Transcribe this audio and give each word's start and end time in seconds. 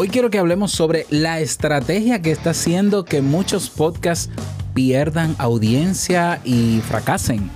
Hoy 0.00 0.06
quiero 0.06 0.30
que 0.30 0.38
hablemos 0.38 0.70
sobre 0.70 1.06
la 1.10 1.40
estrategia 1.40 2.22
que 2.22 2.30
está 2.30 2.50
haciendo 2.50 3.04
que 3.04 3.20
muchos 3.20 3.68
podcasts 3.68 4.30
pierdan 4.72 5.34
audiencia 5.38 6.40
y 6.44 6.80
fracasen. 6.86 7.50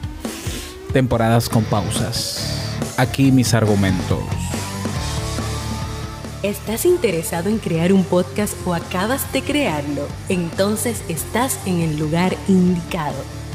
Temporadas 0.92 1.48
con 1.48 1.62
pausas. 1.62 2.74
Aquí 2.96 3.30
mis 3.30 3.54
argumentos. 3.54 4.18
¿Estás 6.42 6.84
interesado 6.84 7.48
en 7.48 7.58
crear 7.58 7.92
un 7.92 8.02
podcast 8.02 8.54
o 8.66 8.74
acabas 8.74 9.32
de 9.32 9.42
crearlo? 9.42 10.08
Entonces 10.28 11.00
estás 11.08 11.60
en 11.64 11.78
el 11.78 11.96
lugar 11.96 12.36
indicado 12.48 13.41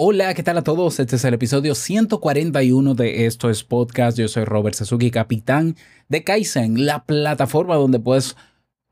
Hola, 0.00 0.32
¿qué 0.34 0.44
tal 0.44 0.56
a 0.56 0.62
todos? 0.62 1.00
Este 1.00 1.16
es 1.16 1.24
el 1.24 1.34
episodio 1.34 1.74
141 1.74 2.94
de 2.94 3.26
Esto 3.26 3.50
es 3.50 3.64
Podcast. 3.64 4.16
Yo 4.16 4.28
soy 4.28 4.44
Robert 4.44 4.76
Sasuki, 4.76 5.10
capitán 5.10 5.74
de 6.08 6.22
Kaizen, 6.22 6.86
la 6.86 7.02
plataforma 7.02 7.74
donde 7.74 7.98
puedes 7.98 8.36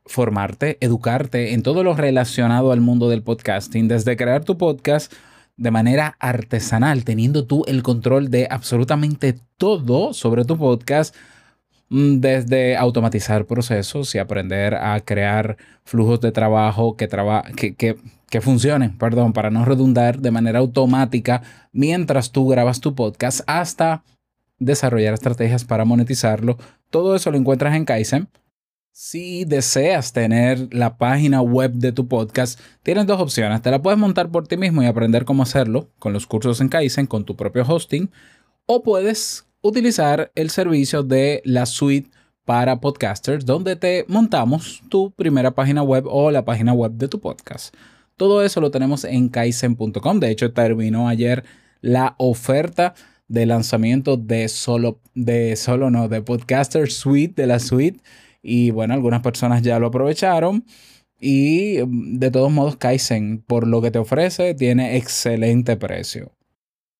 formarte, 0.05 0.79
educarte 0.81 1.55
en 1.55 1.63
todo 1.63 1.85
lo 1.85 1.95
relacionado 1.95 2.73
al 2.73 2.81
mundo 2.81 3.09
del 3.09 3.23
podcasting, 3.23 3.87
desde 3.87 4.17
crear 4.17 4.43
tu 4.45 4.59
podcast 4.59 5.13
de 5.57 5.71
manera 5.71 6.17
artesanal, 6.19 7.05
teniendo 7.05 7.47
tú 7.47 7.63
el 7.69 7.85
control 7.85 8.29
de 8.29 8.49
absolutamente 8.51 9.39
todo 9.59 10.13
sobre 10.13 10.45
tu 10.45 10.59
podcast, 10.59 11.15
mm, 11.89 12.19
desde 12.19 12.77
automatizar 12.77 13.47
procesos 13.47 14.13
y 14.17 14.19
aprender 14.19 14.75
a 14.75 14.99
crear 14.99 15.57
flujos 15.85 16.21
de 16.21 16.33
trabajo 16.33 16.97
que, 16.97 17.09
que, 17.55 17.77
que 17.77 17.97
que 18.29 18.41
funcionen, 18.41 18.97
perdón, 18.99 19.33
para 19.33 19.51
no 19.51 19.65
redundar 19.65 20.19
de 20.19 20.31
manera 20.31 20.59
automática 20.59 21.43
mientras 21.73 22.33
tú 22.33 22.49
grabas 22.49 22.81
tu 22.81 22.95
podcast 22.95 23.41
hasta 23.47 24.05
desarrollar 24.59 25.15
estrategias 25.15 25.65
para 25.65 25.85
monetizarlo. 25.85 26.59
Todo 26.91 27.15
eso 27.15 27.31
lo 27.31 27.39
encuentras 27.39 27.75
en 27.75 27.85
Kaizen. 27.85 28.29
Si 28.93 29.45
deseas 29.45 30.13
tener 30.15 30.73
la 30.73 30.97
página 30.97 31.43
web 31.43 31.73
de 31.73 31.93
tu 31.93 32.09
podcast, 32.09 32.59
tienes 32.83 33.07
dos 33.07 33.21
opciones. 33.21 33.61
Te 33.61 33.71
la 33.71 33.83
puedes 33.83 33.99
montar 33.99 34.31
por 34.31 34.49
ti 34.49 34.57
mismo 34.57 34.83
y 34.83 34.87
aprender 34.87 35.27
cómo 35.27 35.43
hacerlo 35.43 35.91
con 35.99 36.15
los 36.15 36.27
cursos 36.27 36.61
en 36.61 36.71
Kaizen, 36.71 37.07
con 37.07 37.25
tu 37.25 37.37
propio 37.37 37.65
hosting, 37.69 38.11
o 38.65 38.83
puedes 38.83 39.47
utilizar 39.61 40.33
el 40.35 40.49
servicio 40.49 41.03
de 41.03 41.43
la 41.45 41.67
suite 41.67 42.11
para 42.47 42.81
podcasters, 42.81 43.45
donde 43.45 43.77
te 43.77 44.07
montamos 44.09 44.83
tu 44.89 45.11
primera 45.11 45.51
página 45.51 45.83
web 45.83 46.05
o 46.07 46.31
la 46.31 46.45
página 46.45 46.73
web 46.73 46.93
de 46.93 47.09
tu 47.09 47.21
podcast. 47.21 47.75
Todo 48.17 48.43
eso 48.43 48.61
lo 48.61 48.71
tenemos 48.71 49.05
en 49.05 49.29
kaizen.com. 49.29 50.21
De 50.21 50.31
hecho, 50.31 50.53
terminó 50.53 51.09
ayer 51.09 51.45
la 51.81 52.15
oferta 52.19 52.95
de 53.29 53.47
lanzamiento 53.47 54.17
de 54.17 54.49
solo, 54.49 55.01
de 55.15 55.57
solo 55.57 55.91
no, 55.91 56.09
de 56.09 56.23
Podcaster 56.23 56.91
Suite, 56.91 57.41
de 57.43 57.47
la 57.47 57.59
suite. 57.59 58.01
Y 58.43 58.71
bueno, 58.71 58.95
algunas 58.95 59.23
personas 59.23 59.63
ya 59.63 59.79
lo 59.79 59.89
aprovecharon. 59.89 60.65
Y 61.21 61.79
mm, 61.87 62.19
de 62.19 62.31
todos 62.31 62.51
modos, 62.51 62.77
Kaizen, 62.77 63.43
por 63.47 63.67
lo 63.67 63.83
que 63.83 63.91
te 63.91 63.99
ofrece, 63.99 64.55
tiene 64.55 64.97
excelente 64.97 65.77
precio. 65.77 66.33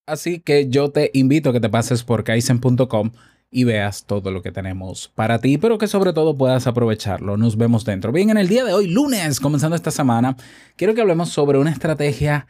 Así 0.07 0.41
que 0.41 0.69
yo 0.69 0.91
te 0.91 1.11
invito 1.15 1.51
a 1.51 1.53
que 1.53 1.61
te 1.61 1.69
pases 1.69 2.05
por 2.05 2.25
kaizen.com 2.25 3.11
y 3.57 3.65
veas 3.65 4.05
todo 4.05 4.31
lo 4.31 4.43
que 4.43 4.53
tenemos 4.53 5.11
para 5.15 5.39
ti, 5.39 5.57
pero 5.57 5.79
que 5.79 5.89
sobre 5.89 6.13
todo 6.13 6.37
puedas 6.37 6.67
aprovecharlo. 6.67 7.39
Nos 7.39 7.57
vemos 7.57 7.87
dentro. 7.87 8.13
Bien, 8.13 8.29
en 8.29 8.37
el 8.37 8.49
día 8.49 8.67
de 8.67 8.75
hoy, 8.75 8.87
lunes, 8.87 9.41
comenzando 9.41 9.75
esta 9.75 9.91
semana, 9.91 10.37
quiero 10.77 10.95
que 10.95 11.01
hablemos 11.01 11.31
sobre 11.31 11.57
una 11.57 11.71
estrategia 11.71 12.47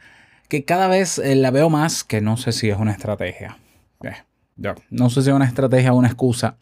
que 0.49 0.65
cada 0.65 0.89
vez 0.89 1.17
eh, 1.17 1.37
la 1.37 1.49
veo 1.49 1.69
más, 1.69 2.03
que 2.03 2.19
no 2.19 2.35
sé 2.35 2.51
si 2.51 2.69
es 2.69 2.77
una 2.77 2.91
estrategia. 2.91 3.57
Eh, 4.03 4.17
yo, 4.57 4.75
no 4.89 5.09
sé 5.09 5.21
si 5.21 5.29
es 5.29 5.33
una 5.33 5.45
estrategia 5.45 5.93
o 5.93 5.95
una 5.95 6.09
excusa. 6.09 6.57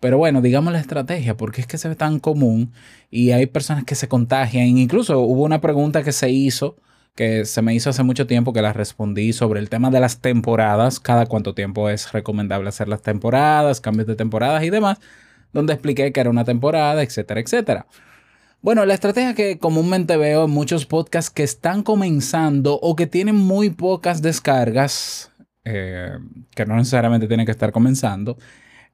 Pero 0.00 0.18
bueno, 0.18 0.40
digamos 0.40 0.72
la 0.72 0.80
estrategia, 0.80 1.36
porque 1.36 1.60
es 1.60 1.68
que 1.68 1.78
se 1.78 1.88
ve 1.88 1.94
tan 1.94 2.18
común 2.18 2.72
y 3.08 3.30
hay 3.30 3.46
personas 3.46 3.84
que 3.84 3.94
se 3.94 4.08
contagian. 4.08 4.66
Incluso 4.66 5.20
hubo 5.20 5.44
una 5.44 5.60
pregunta 5.60 6.02
que 6.02 6.10
se 6.10 6.28
hizo 6.28 6.74
que 7.16 7.46
se 7.46 7.62
me 7.62 7.74
hizo 7.74 7.90
hace 7.90 8.02
mucho 8.02 8.26
tiempo 8.26 8.52
que 8.52 8.62
la 8.62 8.74
respondí 8.74 9.32
sobre 9.32 9.58
el 9.58 9.70
tema 9.70 9.90
de 9.90 10.00
las 10.00 10.20
temporadas, 10.20 11.00
cada 11.00 11.26
cuánto 11.26 11.54
tiempo 11.54 11.88
es 11.88 12.12
recomendable 12.12 12.68
hacer 12.68 12.88
las 12.88 13.02
temporadas, 13.02 13.80
cambios 13.80 14.06
de 14.06 14.16
temporadas 14.16 14.62
y 14.62 14.70
demás, 14.70 14.98
donde 15.52 15.72
expliqué 15.72 16.12
que 16.12 16.20
era 16.20 16.30
una 16.30 16.44
temporada, 16.44 17.02
etcétera, 17.02 17.40
etcétera. 17.40 17.86
Bueno, 18.60 18.84
la 18.84 18.94
estrategia 18.94 19.34
que 19.34 19.58
comúnmente 19.58 20.16
veo 20.18 20.44
en 20.44 20.50
muchos 20.50 20.84
podcasts 20.84 21.30
que 21.30 21.42
están 21.42 21.82
comenzando 21.82 22.78
o 22.80 22.94
que 22.96 23.06
tienen 23.06 23.36
muy 23.36 23.70
pocas 23.70 24.20
descargas, 24.20 25.32
eh, 25.64 26.18
que 26.54 26.66
no 26.66 26.76
necesariamente 26.76 27.28
tienen 27.28 27.46
que 27.46 27.52
estar 27.52 27.72
comenzando, 27.72 28.36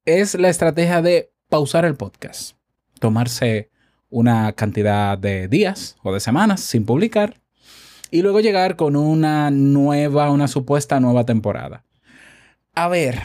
es 0.05 0.37
la 0.37 0.49
estrategia 0.49 1.03
de 1.03 1.33
pausar 1.49 1.85
el 1.85 1.97
podcast, 1.97 2.57
tomarse 3.01 3.71
una 4.11 4.53
cantidad 4.53 5.19
de 5.19 5.49
días 5.49 5.97
o 6.05 6.13
de 6.13 6.21
semanas 6.21 6.61
sin 6.61 6.85
publicar 6.85 7.42
y 8.13 8.21
luego 8.21 8.41
llegar 8.41 8.77
con 8.77 8.95
una 8.95 9.51
nueva, 9.51 10.31
una 10.31 10.47
supuesta 10.47 11.01
nueva 11.01 11.25
temporada. 11.25 11.85
A 12.75 12.87
ver, 12.89 13.19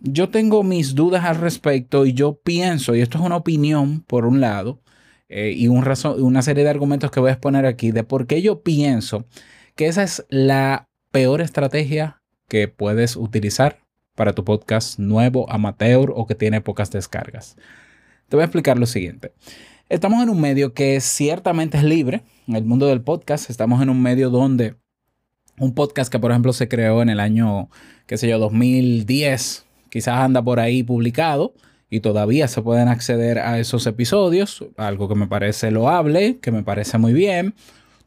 yo 0.00 0.30
tengo 0.30 0.64
mis 0.64 0.96
dudas 0.96 1.24
al 1.24 1.36
respecto 1.36 2.04
y 2.04 2.12
yo 2.12 2.40
pienso, 2.42 2.94
y 2.94 3.00
esto 3.00 3.18
es 3.18 3.24
una 3.24 3.36
opinión 3.36 4.02
por 4.02 4.26
un 4.26 4.40
lado, 4.40 4.82
eh, 5.28 5.54
y 5.56 5.68
un 5.68 5.82
razón, 5.82 6.20
una 6.20 6.42
serie 6.42 6.64
de 6.64 6.70
argumentos 6.70 7.10
que 7.12 7.20
voy 7.20 7.30
a 7.30 7.34
exponer 7.34 7.66
aquí 7.66 7.92
de 7.92 8.02
por 8.02 8.26
qué 8.26 8.42
yo 8.42 8.62
pienso 8.62 9.24
que 9.76 9.86
esa 9.86 10.02
es 10.02 10.26
la 10.28 10.88
peor 11.12 11.40
estrategia 11.40 12.20
que 12.48 12.66
puedes 12.66 13.16
utilizar 13.16 13.78
para 14.16 14.34
tu 14.34 14.44
podcast 14.44 14.98
nuevo, 14.98 15.50
amateur 15.50 16.12
o 16.14 16.26
que 16.26 16.34
tiene 16.34 16.60
pocas 16.60 16.90
descargas. 16.90 17.56
Te 18.28 18.36
voy 18.36 18.42
a 18.42 18.46
explicar 18.46 18.76
lo 18.76 18.86
siguiente. 18.86 19.32
Estamos 19.92 20.22
en 20.22 20.30
un 20.30 20.40
medio 20.40 20.72
que 20.72 20.98
ciertamente 21.02 21.76
es 21.76 21.84
libre, 21.84 22.22
en 22.48 22.56
el 22.56 22.64
mundo 22.64 22.86
del 22.86 23.02
podcast. 23.02 23.50
Estamos 23.50 23.82
en 23.82 23.90
un 23.90 24.00
medio 24.00 24.30
donde 24.30 24.76
un 25.58 25.74
podcast 25.74 26.10
que, 26.10 26.18
por 26.18 26.30
ejemplo, 26.30 26.54
se 26.54 26.66
creó 26.66 27.02
en 27.02 27.10
el 27.10 27.20
año, 27.20 27.68
qué 28.06 28.16
sé 28.16 28.26
yo, 28.26 28.38
2010, 28.38 29.66
quizás 29.90 30.14
anda 30.16 30.40
por 30.40 30.60
ahí 30.60 30.82
publicado 30.82 31.52
y 31.90 32.00
todavía 32.00 32.48
se 32.48 32.62
pueden 32.62 32.88
acceder 32.88 33.38
a 33.38 33.58
esos 33.58 33.86
episodios, 33.86 34.64
algo 34.78 35.10
que 35.10 35.14
me 35.14 35.26
parece 35.26 35.70
loable, 35.70 36.38
que 36.38 36.52
me 36.52 36.62
parece 36.62 36.96
muy 36.96 37.12
bien. 37.12 37.54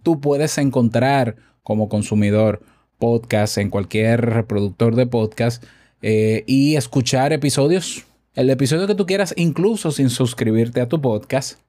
Tú 0.01 0.19
puedes 0.19 0.57
encontrar 0.57 1.35
como 1.62 1.88
consumidor 1.88 2.63
podcast 2.97 3.59
en 3.59 3.69
cualquier 3.69 4.22
reproductor 4.22 4.95
de 4.95 5.06
podcast 5.06 5.63
eh, 6.01 6.45
y 6.47 6.78
escuchar 6.78 7.31
episodios, 7.31 8.07
el 8.34 8.50
episodio 8.50 8.88
que 8.88 8.95
tú 8.95 9.06
quieras, 9.06 9.35
incluso 9.38 9.91
sin 9.91 10.09
suscribirte 10.09 10.81
a 10.81 10.90
tu 10.90 11.00
podcast. 11.00 11.59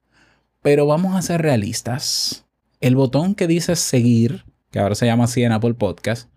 Pero 0.61 0.85
vamos 0.85 1.15
a 1.15 1.21
ser 1.21 1.41
realistas. 1.41 2.45
El 2.79 2.95
botón 2.95 3.35
que 3.35 3.47
dice 3.47 3.75
seguir, 3.75 4.45
que 4.71 4.79
ahora 4.79 4.95
se 4.95 5.05
llama 5.05 5.25
así 5.25 5.43
en 5.43 5.51
Apple 5.51 5.73
Podcast, 5.73 6.29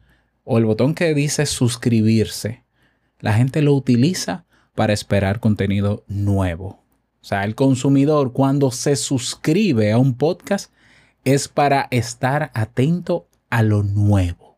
o 0.45 0.59
el 0.59 0.65
botón 0.65 0.95
que 0.95 1.15
dice 1.15 1.47
suscribirse, 1.47 2.65
la 3.19 3.35
gente 3.35 3.63
lo 3.63 3.75
utiliza 3.75 4.47
para 4.75 4.93
esperar 4.93 5.41
contenido 5.41 6.05
nuevo. 6.09 6.81
O 7.21 7.25
sea, 7.25 7.45
el 7.45 7.55
consumidor 7.55 8.33
cuando 8.33 8.71
se 8.71 8.97
suscribe 8.97 9.93
a 9.93 9.99
un 9.99 10.15
podcast 10.15 10.73
es 11.25 11.49
para 11.49 11.87
estar 11.91 12.51
atento 12.55 13.29
a 13.51 13.63
lo 13.63 13.83
nuevo. 13.83 14.57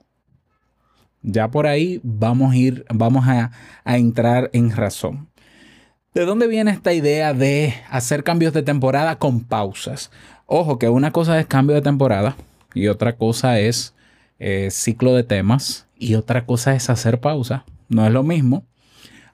Ya 1.23 1.51
por 1.51 1.67
ahí 1.67 2.01
vamos 2.05 2.53
a 2.53 2.57
ir, 2.57 2.85
vamos 2.93 3.27
a, 3.27 3.51
a 3.85 3.97
entrar 3.97 4.51
en 4.53 4.71
razón. 4.71 5.29
¿De 6.15 6.27
dónde 6.27 6.47
viene 6.47 6.71
esta 6.71 6.93
idea 6.93 7.33
de 7.33 7.73
hacer 7.89 8.23
cambios 8.23 8.53
de 8.53 8.63
temporada 8.63 9.19
con 9.19 9.41
pausas? 9.41 10.11
Ojo, 10.45 10.79
que 10.79 10.91
una 10.91 11.11
cosa 11.11 11.41
es 11.41 11.47
cambio 11.47 11.75
de 11.75 11.81
temporada 11.81 12.37
y 12.75 12.89
otra 12.89 13.17
cosa 13.17 13.59
es 13.59 13.95
eh, 14.39 14.69
ciclo 14.71 15.15
de 15.15 15.25
temas 15.25 15.87
y 15.99 16.17
otra 16.17 16.45
cosa 16.45 16.75
es 16.75 16.91
hacer 16.91 17.19
pausa. 17.19 17.65
No 17.89 18.05
es 18.05 18.13
lo 18.13 18.23
mismo. 18.25 18.67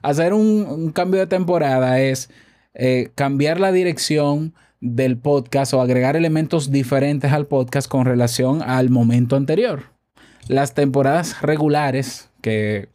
Hacer 0.01 0.33
un, 0.33 0.93
cambio 0.93 1.19
de 1.19 1.27
temporada 1.27 1.99
es 1.99 2.29
eh, 2.73 3.11
cambiar 3.13 3.59
la 3.59 3.73
dirección 3.73 4.53
del 4.79 5.17
podcast 5.17 5.73
o 5.73 5.81
agregar 5.81 6.15
elementos 6.15 6.71
diferentes 6.71 7.33
al 7.33 7.45
podcast 7.45 7.89
con 7.89 8.05
relación 8.05 8.61
al 8.61 8.89
momento 8.89 9.35
anterior. 9.35 9.83
Las 10.47 10.75
temporadas 10.75 11.41
regulares 11.41 12.29
que 12.39 12.87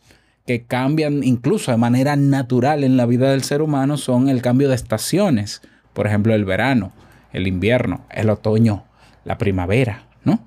que 0.47 0.65
cambian 0.65 1.23
incluso 1.23 1.71
de 1.71 1.79
manera 1.79 2.17
natural 2.17 2.85
en 2.85 2.97
la 2.97 3.07
vida 3.07 3.31
del 3.31 3.43
ser 3.43 3.63
humano 3.63 3.97
son 3.97 4.29
el 4.29 4.43
cambio 4.43 4.69
de 4.69 4.75
estaciones, 4.75 5.63
por 5.93 6.07
ejemplo 6.07 6.35
el 6.35 6.45
verano, 6.45 6.93
el 7.33 7.47
invierno, 7.47 8.05
el 8.11 8.29
otoño, 8.31 8.85
la 9.25 9.39
primavera, 9.39 10.07
¿no? 10.25 10.41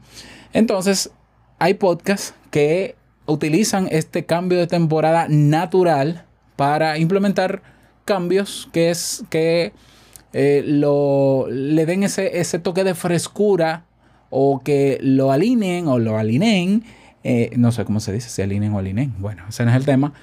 Entonces, 0.53 1.11
hay 1.59 1.73
podcasts 1.75 2.35
que 2.51 2.95
utilizan 3.25 3.87
este 3.91 4.25
cambio 4.25 4.59
de 4.59 4.67
temporada 4.67 5.27
natural 5.29 6.25
para 6.55 6.97
implementar 6.97 7.61
cambios 8.05 8.69
que 8.71 8.89
es 8.89 9.23
que 9.29 9.73
eh, 10.33 10.63
lo, 10.65 11.47
le 11.49 11.85
den 11.85 12.03
ese, 12.03 12.39
ese 12.39 12.59
toque 12.59 12.83
de 12.83 12.95
frescura 12.95 13.85
o 14.29 14.61
que 14.63 14.99
lo 15.01 15.31
alineen 15.31 15.87
o 15.87 15.99
lo 15.99 16.17
alineen, 16.17 16.83
eh, 17.29 17.51
no 17.57 17.73
sé 17.73 17.83
cómo 17.83 17.99
se 17.99 18.13
dice, 18.13 18.29
si 18.29 18.41
alineen 18.41 18.73
o 18.73 18.79
alineen, 18.79 19.13
bueno, 19.19 19.43
ese 19.49 19.65
no 19.65 19.71
es 19.71 19.75
el 19.75 19.83
tema, 19.83 20.13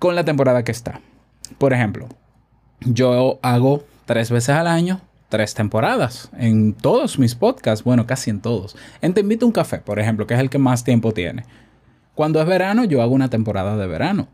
con 0.00 0.16
la 0.16 0.24
temporada 0.24 0.64
que 0.64 0.72
está. 0.72 1.00
Por 1.56 1.72
ejemplo, 1.72 2.08
yo 2.80 3.38
hago 3.42 3.84
tres 4.06 4.32
veces 4.32 4.56
al 4.56 4.66
año, 4.66 5.00
tres 5.28 5.54
temporadas 5.54 6.30
en 6.36 6.72
todos 6.72 7.20
mis 7.20 7.36
podcasts, 7.36 7.84
bueno, 7.84 8.08
casi 8.08 8.30
en 8.30 8.40
todos. 8.40 8.76
En 9.02 9.14
Te 9.14 9.20
invito 9.20 9.46
a 9.46 9.46
un 9.46 9.52
café, 9.52 9.78
por 9.78 10.00
ejemplo, 10.00 10.26
que 10.26 10.34
es 10.34 10.40
el 10.40 10.50
que 10.50 10.58
más 10.58 10.82
tiempo 10.82 11.12
tiene. 11.12 11.44
Cuando 12.16 12.40
es 12.40 12.46
verano, 12.48 12.82
yo 12.82 13.02
hago 13.02 13.14
una 13.14 13.30
temporada 13.30 13.76
de 13.76 13.86
verano. 13.86 14.26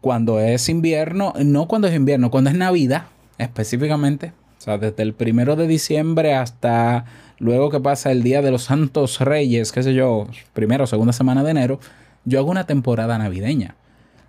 Cuando 0.00 0.38
es 0.38 0.68
invierno, 0.68 1.32
no 1.44 1.66
cuando 1.66 1.88
es 1.88 1.96
invierno, 1.96 2.30
cuando 2.30 2.50
es 2.50 2.56
Navidad, 2.56 3.06
específicamente, 3.38 4.32
o 4.58 4.60
sea, 4.60 4.78
desde 4.78 5.02
el 5.02 5.14
primero 5.14 5.56
de 5.56 5.66
diciembre 5.66 6.36
hasta 6.36 7.06
luego 7.38 7.70
que 7.70 7.80
pasa 7.80 8.10
el 8.12 8.22
Día 8.22 8.42
de 8.42 8.50
los 8.50 8.64
Santos 8.64 9.20
Reyes, 9.20 9.72
qué 9.72 9.82
sé 9.82 9.94
yo, 9.94 10.26
primera 10.52 10.84
o 10.84 10.86
segunda 10.86 11.12
semana 11.12 11.42
de 11.42 11.50
enero, 11.50 11.80
yo 12.24 12.38
hago 12.38 12.50
una 12.50 12.66
temporada 12.66 13.18
navideña. 13.18 13.76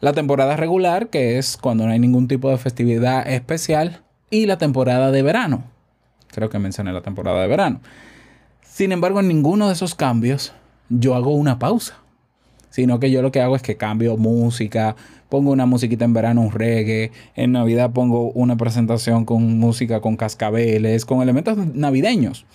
La 0.02 0.14
temporada 0.14 0.56
regular, 0.58 1.08
que 1.08 1.38
es 1.38 1.58
cuando 1.58 1.86
no 1.86 1.92
hay 1.92 2.00
ningún 2.00 2.28
tipo 2.28 2.50
de 2.50 2.58
festividad 2.58 3.28
especial, 3.28 4.02
y 4.30 4.46
la 4.46 4.58
temporada 4.58 5.12
de 5.12 5.22
verano. 5.22 5.64
Creo 6.28 6.50
que 6.50 6.60
mencioné 6.60 6.92
la 6.92 7.02
temporada 7.02 7.42
de 7.42 7.48
verano. 7.48 7.80
Sin 8.62 8.92
embargo, 8.92 9.20
en 9.20 9.28
ninguno 9.28 9.68
de 9.68 9.74
esos 9.74 9.96
cambios 9.96 10.54
yo 10.90 11.16
hago 11.16 11.34
una 11.34 11.60
pausa, 11.60 11.96
sino 12.70 13.00
que 13.00 13.10
yo 13.10 13.22
lo 13.22 13.32
que 13.32 13.42
hago 13.42 13.56
es 13.56 13.62
que 13.62 13.78
cambio 13.78 14.18
música, 14.18 14.96
pongo 15.30 15.52
una 15.52 15.66
musiquita 15.66 16.04
en 16.06 16.14
verano, 16.14 16.42
un 16.42 16.52
reggae, 16.52 17.12
en 17.36 17.54
Navidad 17.54 17.92
pongo 17.92 18.32
una 18.32 18.58
presentación 18.58 19.24
con 19.24 19.60
música 19.60 20.02
con 20.02 20.18
cascabeles, 20.18 21.06
con 21.06 21.22
elementos 21.22 21.58
navideños. 21.74 22.46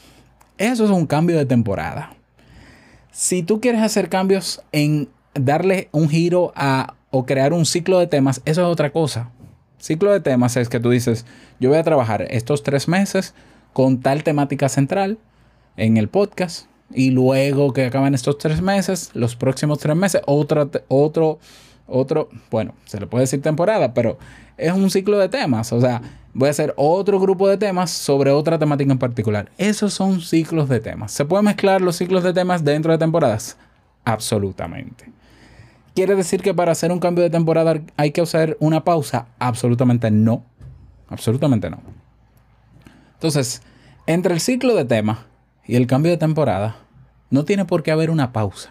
Eso 0.61 0.85
es 0.85 0.91
un 0.91 1.07
cambio 1.07 1.39
de 1.39 1.47
temporada. 1.47 2.12
Si 3.12 3.43
tú 3.43 3.62
quieres 3.62 3.81
hacer 3.81 4.11
cambios 4.11 4.61
en 4.73 5.09
darle 5.33 5.89
un 5.91 6.11
giro 6.11 6.53
a 6.55 6.97
o 7.09 7.25
crear 7.25 7.55
un 7.55 7.65
ciclo 7.65 7.99
de 7.99 8.07
temas, 8.07 8.43
eso 8.45 8.61
es 8.61 8.67
otra 8.67 8.91
cosa. 8.91 9.31
Ciclo 9.79 10.12
de 10.12 10.21
temas 10.21 10.59
es 10.59 10.69
que 10.69 10.79
tú 10.79 10.91
dices, 10.91 11.25
yo 11.61 11.71
voy 11.71 11.79
a 11.79 11.83
trabajar 11.83 12.27
estos 12.29 12.62
tres 12.62 12.89
meses 12.89 13.33
con 13.73 14.03
tal 14.03 14.23
temática 14.23 14.69
central 14.69 15.17
en 15.79 15.97
el 15.97 16.09
podcast 16.09 16.67
y 16.93 17.11
luego 17.11 17.73
que 17.73 17.87
acaban 17.87 18.15
estos 18.15 18.37
tres 18.37 18.61
meses, 18.61 19.12
los 19.15 19.37
próximos 19.37 19.79
tres 19.79 19.97
meses, 19.97 20.21
otro, 20.27 20.71
otro, 20.89 21.39
otro, 21.91 22.29
bueno, 22.51 22.75
se 22.85 23.01
le 23.01 23.07
puede 23.07 23.23
decir 23.23 23.43
temporada, 23.43 23.95
pero 23.95 24.19
es 24.57 24.73
un 24.73 24.91
ciclo 24.91 25.19
de 25.19 25.29
temas. 25.29 25.73
O 25.73 25.81
sea, 25.81 26.01
voy 26.33 26.49
a 26.49 26.51
hacer 26.51 26.73
otro 26.77 27.19
grupo 27.19 27.49
de 27.49 27.57
temas 27.57 27.91
sobre 27.91 28.31
otra 28.31 28.59
temática 28.59 28.93
en 28.93 28.99
particular. 28.99 29.51
Esos 29.59 29.93
son 29.93 30.21
ciclos 30.21 30.69
de 30.69 30.81
temas. 30.81 31.13
¿Se 31.13 31.25
pueden 31.25 31.45
mezclar 31.45 31.81
los 31.81 31.97
ciclos 31.97 32.23
de 32.23 32.33
temas 32.33 32.65
dentro 32.65 32.93
de 32.93 32.99
temporadas? 32.99 33.57
Absolutamente. 34.05 35.11
¿Quiere 35.95 36.15
decir 36.15 36.41
que 36.41 36.55
para 36.55 36.73
hacer 36.73 36.93
un 36.93 37.01
cambio 37.01 37.25
de 37.25 37.31
temporada 37.31 37.81
hay 37.97 38.13
que 38.13 38.21
hacer 38.21 38.57
una 38.61 38.85
pausa? 38.85 39.27
Absolutamente 39.39 40.11
no. 40.11 40.45
Absolutamente 41.09 41.69
no. 41.69 41.81
Entonces, 43.15 43.63
entre 44.07 44.33
el 44.33 44.41
ciclo 44.41 44.75
de 44.75 44.85
temas 44.85 45.19
y 45.67 45.77
el 45.77 45.87
cambio 45.87 46.13
de 46.13 46.19
temporada, 46.19 46.77
no 47.29 47.45
tiene 47.45 47.65
por 47.65 47.83
qué 47.83 47.91
haber 47.91 48.11
una 48.11 48.33
pausa. 48.33 48.71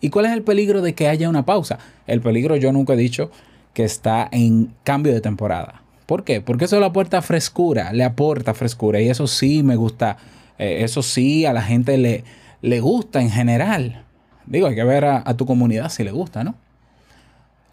¿Y 0.00 0.10
cuál 0.10 0.26
es 0.26 0.32
el 0.32 0.42
peligro 0.42 0.82
de 0.82 0.94
que 0.94 1.08
haya 1.08 1.28
una 1.28 1.44
pausa? 1.44 1.78
El 2.06 2.20
peligro 2.20 2.56
yo 2.56 2.72
nunca 2.72 2.94
he 2.94 2.96
dicho 2.96 3.30
que 3.74 3.84
está 3.84 4.28
en 4.32 4.74
cambio 4.84 5.12
de 5.12 5.20
temporada. 5.20 5.82
¿Por 6.06 6.24
qué? 6.24 6.40
Porque 6.40 6.64
eso 6.64 6.80
le 6.80 6.86
aporta 6.86 7.22
frescura, 7.22 7.92
le 7.92 8.02
aporta 8.02 8.54
frescura 8.54 9.00
y 9.00 9.08
eso 9.08 9.26
sí 9.26 9.62
me 9.62 9.76
gusta, 9.76 10.16
eh, 10.58 10.78
eso 10.80 11.02
sí 11.02 11.46
a 11.46 11.52
la 11.52 11.62
gente 11.62 11.98
le, 11.98 12.24
le 12.62 12.80
gusta 12.80 13.20
en 13.20 13.30
general. 13.30 14.04
Digo, 14.46 14.66
hay 14.66 14.74
que 14.74 14.84
ver 14.84 15.04
a, 15.04 15.36
tu 15.36 15.46
comunidad 15.46 15.90
si 15.90 16.02
le 16.02 16.10
gusta, 16.10 16.42
¿no? 16.42 16.56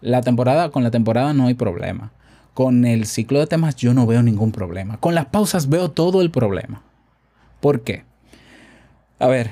La 0.00 0.20
temporada, 0.20 0.70
con 0.70 0.84
la 0.84 0.92
temporada 0.92 1.32
no 1.32 1.48
hay 1.48 1.54
problema. 1.54 2.12
Con 2.54 2.84
el 2.84 3.06
ciclo 3.06 3.40
de 3.40 3.48
temas 3.48 3.74
yo 3.74 3.94
no 3.94 4.06
veo 4.06 4.22
ningún 4.22 4.52
problema. 4.52 4.98
Con 4.98 5.14
las 5.14 5.26
pausas 5.26 5.68
veo 5.68 5.90
todo 5.90 6.22
el 6.22 6.30
problema. 6.30 6.82
¿Por 7.60 7.80
qué? 7.80 8.04
A 9.18 9.26
ver, 9.26 9.50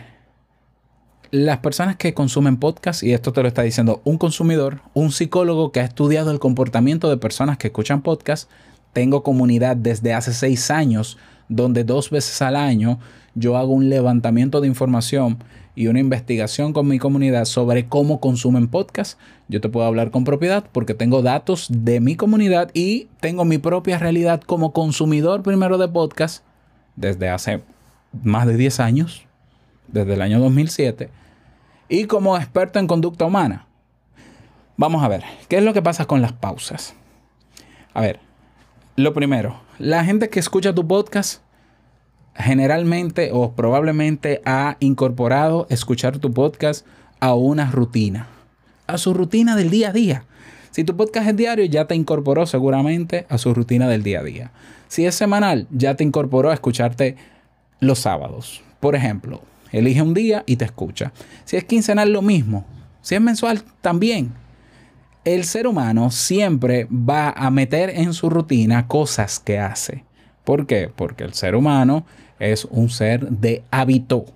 las 1.31 1.59
personas 1.59 1.97
que 1.97 2.15
consumen 2.15 2.57
podcast, 2.57 3.03
y 3.03 3.13
esto 3.13 3.33
te 3.33 3.43
lo 3.43 3.49
está 3.49 3.63
diciendo 3.63 4.01
un 4.05 4.19
consumidor, 4.19 4.81
un 4.95 5.13
psicólogo 5.13 5.73
que 5.73 5.81
ha 5.81 5.85
estudiado 5.85 6.31
el 6.31 6.39
comportamiento 6.39 7.09
de 7.09 7.17
personas 7.17 7.59
que 7.59 7.69
escuchan 7.69 8.03
podcast, 8.03 8.51
tengo 8.93 9.23
comunidad 9.23 9.77
desde 9.77 10.15
hace 10.15 10.33
seis 10.33 10.71
años, 10.71 11.19
donde 11.49 11.85
dos 11.85 12.11
veces 12.11 12.41
al 12.43 12.57
año 12.57 12.99
yo 13.35 13.57
hago 13.57 13.73
un 13.73 13.91
levantamiento 13.91 14.61
de 14.61 14.69
información 14.69 15.39
y 15.75 15.89
una 15.89 16.01
investigación 16.01 16.73
con 16.73 16.89
mi 16.89 16.99
comunidad 16.99 17.45
sobre 17.45 17.87
cómo 17.87 18.19
consumen 18.19 18.69
podcast. 18.69 19.19
Yo 19.49 19.61
te 19.61 19.69
puedo 19.69 19.87
hablar 19.87 20.11
con 20.11 20.25
propiedad 20.25 20.65
porque 20.73 20.95
tengo 20.95 21.21
datos 21.21 21.69
de 21.71 22.01
mi 22.01 22.17
comunidad 22.17 22.71
y 22.73 23.09
tengo 23.21 23.45
mi 23.45 23.59
propia 23.59 23.99
realidad 23.99 24.41
como 24.41 24.73
consumidor 24.73 25.43
primero 25.43 25.77
de 25.77 25.87
podcast 25.89 26.43
desde 26.97 27.29
hace 27.29 27.63
más 28.23 28.47
de 28.47 28.57
10 28.57 28.81
años, 28.81 29.27
desde 29.89 30.15
el 30.15 30.23
año 30.23 30.41
2007, 30.41 31.11
y 31.89 32.05
como 32.05 32.37
experto 32.37 32.79
en 32.79 32.87
conducta 32.87 33.25
humana. 33.25 33.67
Vamos 34.77 35.03
a 35.03 35.09
ver, 35.09 35.25
¿qué 35.49 35.57
es 35.59 35.63
lo 35.63 35.73
que 35.73 35.83
pasa 35.83 36.05
con 36.05 36.21
las 36.21 36.33
pausas? 36.33 36.95
A 37.95 38.01
ver, 38.01 38.21
lo 38.97 39.15
primero, 39.15 39.61
la 39.79 40.05
gente 40.05 40.29
que 40.29 40.41
escucha 40.41 40.75
tu 40.75 40.87
podcast 40.87 41.41
generalmente 42.35 43.31
o 43.33 43.53
probablemente 43.53 44.43
ha 44.45 44.77
incorporado 44.81 45.67
escuchar 45.71 46.19
tu 46.19 46.33
podcast 46.33 46.87
a 47.21 47.35
una 47.35 47.71
rutina, 47.71 48.29
a 48.87 48.99
su 48.99 49.15
rutina 49.15 49.57
del 49.57 49.71
día 49.71 49.91
a 49.91 49.93
día. 49.93 50.25
Si 50.71 50.85
tu 50.85 50.97
podcast 50.97 51.29
es 51.29 51.37
diario, 51.37 51.65
ya 51.65 51.87
te 51.87 51.95
incorporó 51.95 52.45
seguramente 52.45 53.25
a 53.31 53.39
su 53.39 53.55
rutina 53.55 53.89
del 53.89 54.03
día 54.03 54.21
a 54.21 54.23
día. 54.23 54.51
Si 54.89 55.07
es 55.07 55.15
semanal, 55.15 55.67
ya 55.71 55.95
te 55.95 56.05
incorporó 56.05 56.51
a 56.51 56.55
escucharte 56.55 57.17
los 57.81 58.01
sábados. 58.01 58.63
Por 58.81 58.95
ejemplo, 58.95 59.41
elige 59.79 60.03
un 60.03 60.15
día 60.15 60.43
y 60.47 60.57
te 60.57 60.65
escucha. 60.65 61.13
Si 61.45 61.57
es 61.57 61.65
quincenal, 61.65 62.13
lo 62.13 62.23
mismo. 62.23 62.65
Si 63.03 63.15
es 63.15 63.21
mensual, 63.21 63.63
también. 63.81 64.33
El 65.25 65.45
ser 65.45 65.67
humano 65.67 66.11
siempre 66.11 66.87
va 66.91 67.31
a 67.31 67.51
meter 67.51 67.91
en 67.91 68.15
su 68.15 68.31
rutina 68.31 68.87
cosas 68.87 69.41
que 69.41 69.59
hace. 69.59 70.05
¿Por 70.45 70.67
qué? 70.67 70.91
Porque 70.95 71.25
el 71.25 71.35
ser 71.35 71.57
humano 71.57 72.07
es 72.39 72.65
un 72.67 72.89
ser 72.91 73.29
de 73.29 73.65
hábito. 73.71 74.27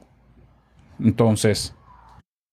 Entonces, 0.98 1.74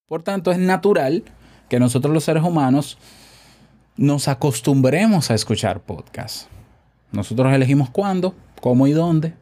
por 0.07 0.23
tanto, 0.23 0.51
es 0.51 0.59
natural 0.59 1.23
que 1.67 1.79
nosotros 1.79 2.13
los 2.13 2.23
seres 2.23 2.43
humanos 2.43 2.97
nos 3.97 4.27
acostumbremos 4.27 5.31
a 5.31 5.33
escuchar 5.33 5.81
podcasts. 5.81 6.47
Nosotros 7.11 7.51
elegimos 7.53 7.89
cuándo, 7.89 8.35
cómo 8.61 8.87
y 8.87 8.91
dónde, 8.91 9.33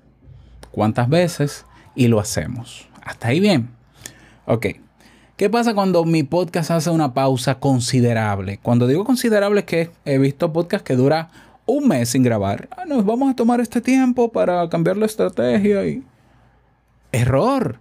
cuántas 0.71 1.09
veces 1.09 1.65
y 1.95 2.07
lo 2.07 2.19
hacemos. 2.19 2.87
Hasta 3.05 3.29
ahí 3.29 3.39
bien. 3.39 3.69
Ok. 4.45 4.67
¿Qué 5.38 5.50
pasa 5.50 5.74
cuando 5.74 6.03
mi 6.05 6.24
podcast 6.24 6.71
hace 6.71 6.89
una 6.89 7.13
pausa 7.13 7.59
considerable? 7.59 8.59
Cuando 8.62 8.88
digo 8.88 9.05
considerable 9.05 9.62
es 9.62 9.65
que 9.65 9.91
he 10.05 10.17
visto 10.17 10.51
podcasts 10.51 10.85
que 10.85 10.95
dura 10.95 11.29
un 11.65 11.88
mes 11.88 12.09
sin 12.09 12.24
grabar. 12.24 12.67
Ah, 12.71 12.85
nos 12.85 13.05
vamos 13.05 13.31
a 13.31 13.35
tomar 13.35 13.62
este 13.62 13.81
tiempo 13.81 14.31
para 14.31 14.67
cambiar 14.69 14.97
la 14.97 15.05
estrategia 15.05 15.85
y... 15.85 16.03
Error. 17.12 17.79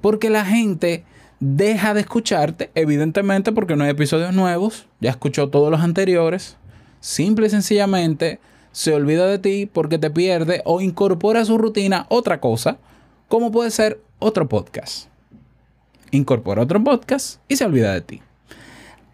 Porque 0.00 0.30
la 0.30 0.44
gente 0.44 1.04
deja 1.40 1.92
de 1.92 2.00
escucharte, 2.00 2.70
evidentemente 2.74 3.52
porque 3.52 3.74
no 3.76 3.84
hay 3.84 3.90
episodios 3.90 4.32
nuevos, 4.32 4.86
ya 5.00 5.10
escuchó 5.10 5.48
todos 5.50 5.70
los 5.70 5.80
anteriores, 5.80 6.56
simple 7.00 7.48
y 7.48 7.50
sencillamente 7.50 8.38
se 8.70 8.94
olvida 8.94 9.26
de 9.26 9.38
ti 9.38 9.66
porque 9.66 9.98
te 9.98 10.10
pierde 10.10 10.62
o 10.64 10.80
incorpora 10.80 11.40
a 11.40 11.44
su 11.44 11.58
rutina 11.58 12.06
otra 12.10 12.40
cosa, 12.40 12.78
como 13.26 13.50
puede 13.50 13.72
ser 13.72 14.00
otro 14.22 14.48
podcast. 14.48 15.08
Incorpora 16.10 16.62
otro 16.62 16.82
podcast 16.82 17.40
y 17.48 17.56
se 17.56 17.64
olvida 17.64 17.92
de 17.92 18.00
ti. 18.00 18.22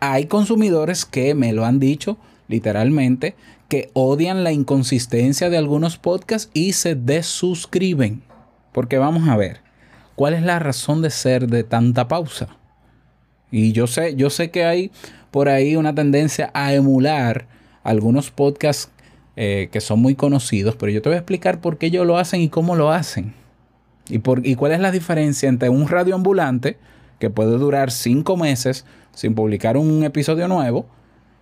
Hay 0.01 0.27
consumidores 0.27 1.05
que 1.05 1.35
me 1.35 1.53
lo 1.53 1.65
han 1.65 1.81
dicho 1.81 2.19
literalmente, 2.49 3.37
que 3.69 3.91
odian 3.93 4.43
la 4.43 4.53
inconsistencia 4.53 5.51
de 5.51 5.59
algunos 5.59 5.99
podcasts 5.99 6.51
y 6.55 6.73
se 6.73 6.95
desuscriben. 6.95 8.23
Porque 8.73 8.99
vamos 8.99 9.29
a 9.29 9.37
ver, 9.37 9.61
¿cuál 10.17 10.35
es 10.35 10.43
la 10.43 10.59
razón 10.59 11.03
de 11.03 11.11
ser 11.11 11.47
de 11.47 11.63
tanta 11.63 12.09
pausa? 12.09 12.49
Y 13.51 13.73
yo 13.73 13.87
sé, 13.87 14.15
yo 14.17 14.31
sé 14.31 14.51
que 14.51 14.65
hay 14.65 14.91
por 15.31 15.49
ahí 15.49 15.77
una 15.77 15.95
tendencia 15.95 16.51
a 16.55 16.73
emular 16.73 17.47
algunos 17.83 18.31
podcasts 18.31 18.91
eh, 19.37 19.69
que 19.71 19.81
son 19.81 20.01
muy 20.01 20.15
conocidos, 20.15 20.75
pero 20.77 20.91
yo 20.91 21.01
te 21.01 21.11
voy 21.11 21.17
a 21.17 21.21
explicar 21.21 21.61
por 21.61 21.79
qué 21.79 21.87
ellos 21.87 22.07
lo 22.07 22.19
hacen 22.19 22.41
y 22.41 22.49
cómo 22.49 22.77
lo 22.77 22.91
hacen. 22.91 23.35
¿Y, 24.09 24.19
por, 24.19 24.47
¿Y 24.47 24.55
cuál 24.55 24.73
es 24.73 24.81
la 24.81 24.91
diferencia 24.91 25.49
entre 25.49 25.69
un 25.69 25.89
radio 25.89 26.15
ambulante 26.15 26.79
que 27.19 27.31
puede 27.31 27.59
durar 27.59 27.91
cinco 27.91 28.37
meses 28.37 28.85
sin 29.13 29.35
publicar 29.35 29.77
un 29.77 30.05
episodio 30.05 30.49
nuevo 30.49 30.87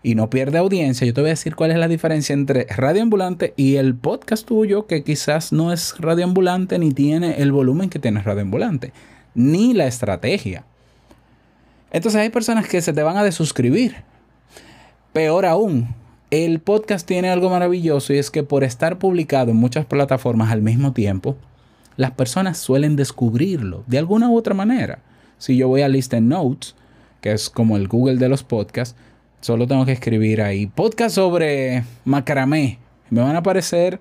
y 0.03 0.15
no 0.15 0.31
pierde 0.31 0.59
audiencia? 0.59 1.07
Yo 1.07 1.15
te 1.15 1.21
voy 1.21 1.29
a 1.29 1.35
decir 1.35 1.55
cuál 1.55 1.71
es 1.71 1.79
la 1.79 1.89
diferencia 1.89 2.33
entre 2.33 2.67
radio 2.77 3.03
ambulante 3.03 3.55
y 3.57 3.77
el 3.77 3.95
podcast 3.95 4.47
tuyo 4.47 4.87
que 4.87 5.05
quizás 5.05 5.53
no 5.53 5.73
es 5.73 5.95
radio 5.99 6.25
ambulante 6.25 6.79
ni 6.79 6.93
tiene 6.93 7.41
el 7.43 7.53
volumen 7.53 7.91
que 7.91 7.99
tiene 7.99 8.23
radio 8.23 8.43
ambulante, 8.43 8.93
ni 9.35 9.75
la 9.75 9.87
estrategia. 9.87 10.65
Entonces 11.93 12.21
hay 12.21 12.31
personas 12.31 12.69
que 12.69 12.83
se 12.83 12.93
te 12.93 13.03
van 13.03 13.17
a 13.17 13.25
desuscribir. 13.25 13.97
Peor 15.13 15.47
aún, 15.47 15.95
el 16.31 16.61
podcast 16.61 17.07
tiene 17.07 17.31
algo 17.31 17.49
maravilloso 17.49 18.13
y 18.13 18.19
es 18.19 18.31
que 18.31 18.43
por 18.43 18.65
estar 18.65 18.99
publicado 18.99 19.53
en 19.53 19.57
muchas 19.57 19.87
plataformas 19.87 20.51
al 20.51 20.61
mismo 20.61 20.93
tiempo, 20.93 21.37
las 21.97 22.13
personas 22.13 22.59
suelen 22.59 22.97
descubrirlo 22.97 23.85
de 23.87 23.99
alguna 23.99 24.29
u 24.29 24.37
otra 24.37 24.55
manera. 24.55 24.99
Si 25.39 25.57
yo 25.57 25.69
voy 25.69 25.83
a 25.83 25.89
Listen 25.89 26.29
Notes, 26.29 26.75
que 27.21 27.33
es 27.33 27.51
como 27.51 27.77
el 27.77 27.89
Google 27.89 28.17
de 28.17 28.29
los 28.29 28.43
podcasts, 28.43 28.97
solo 29.41 29.67
tengo 29.67 29.85
que 29.85 29.93
escribir 29.93 30.43
ahí 30.43 30.67
podcast 30.67 31.15
sobre 31.15 31.85
macramé. 32.05 32.79
Me 33.11 33.21
van 33.21 33.37
a 33.37 33.41
aparecer 33.41 34.01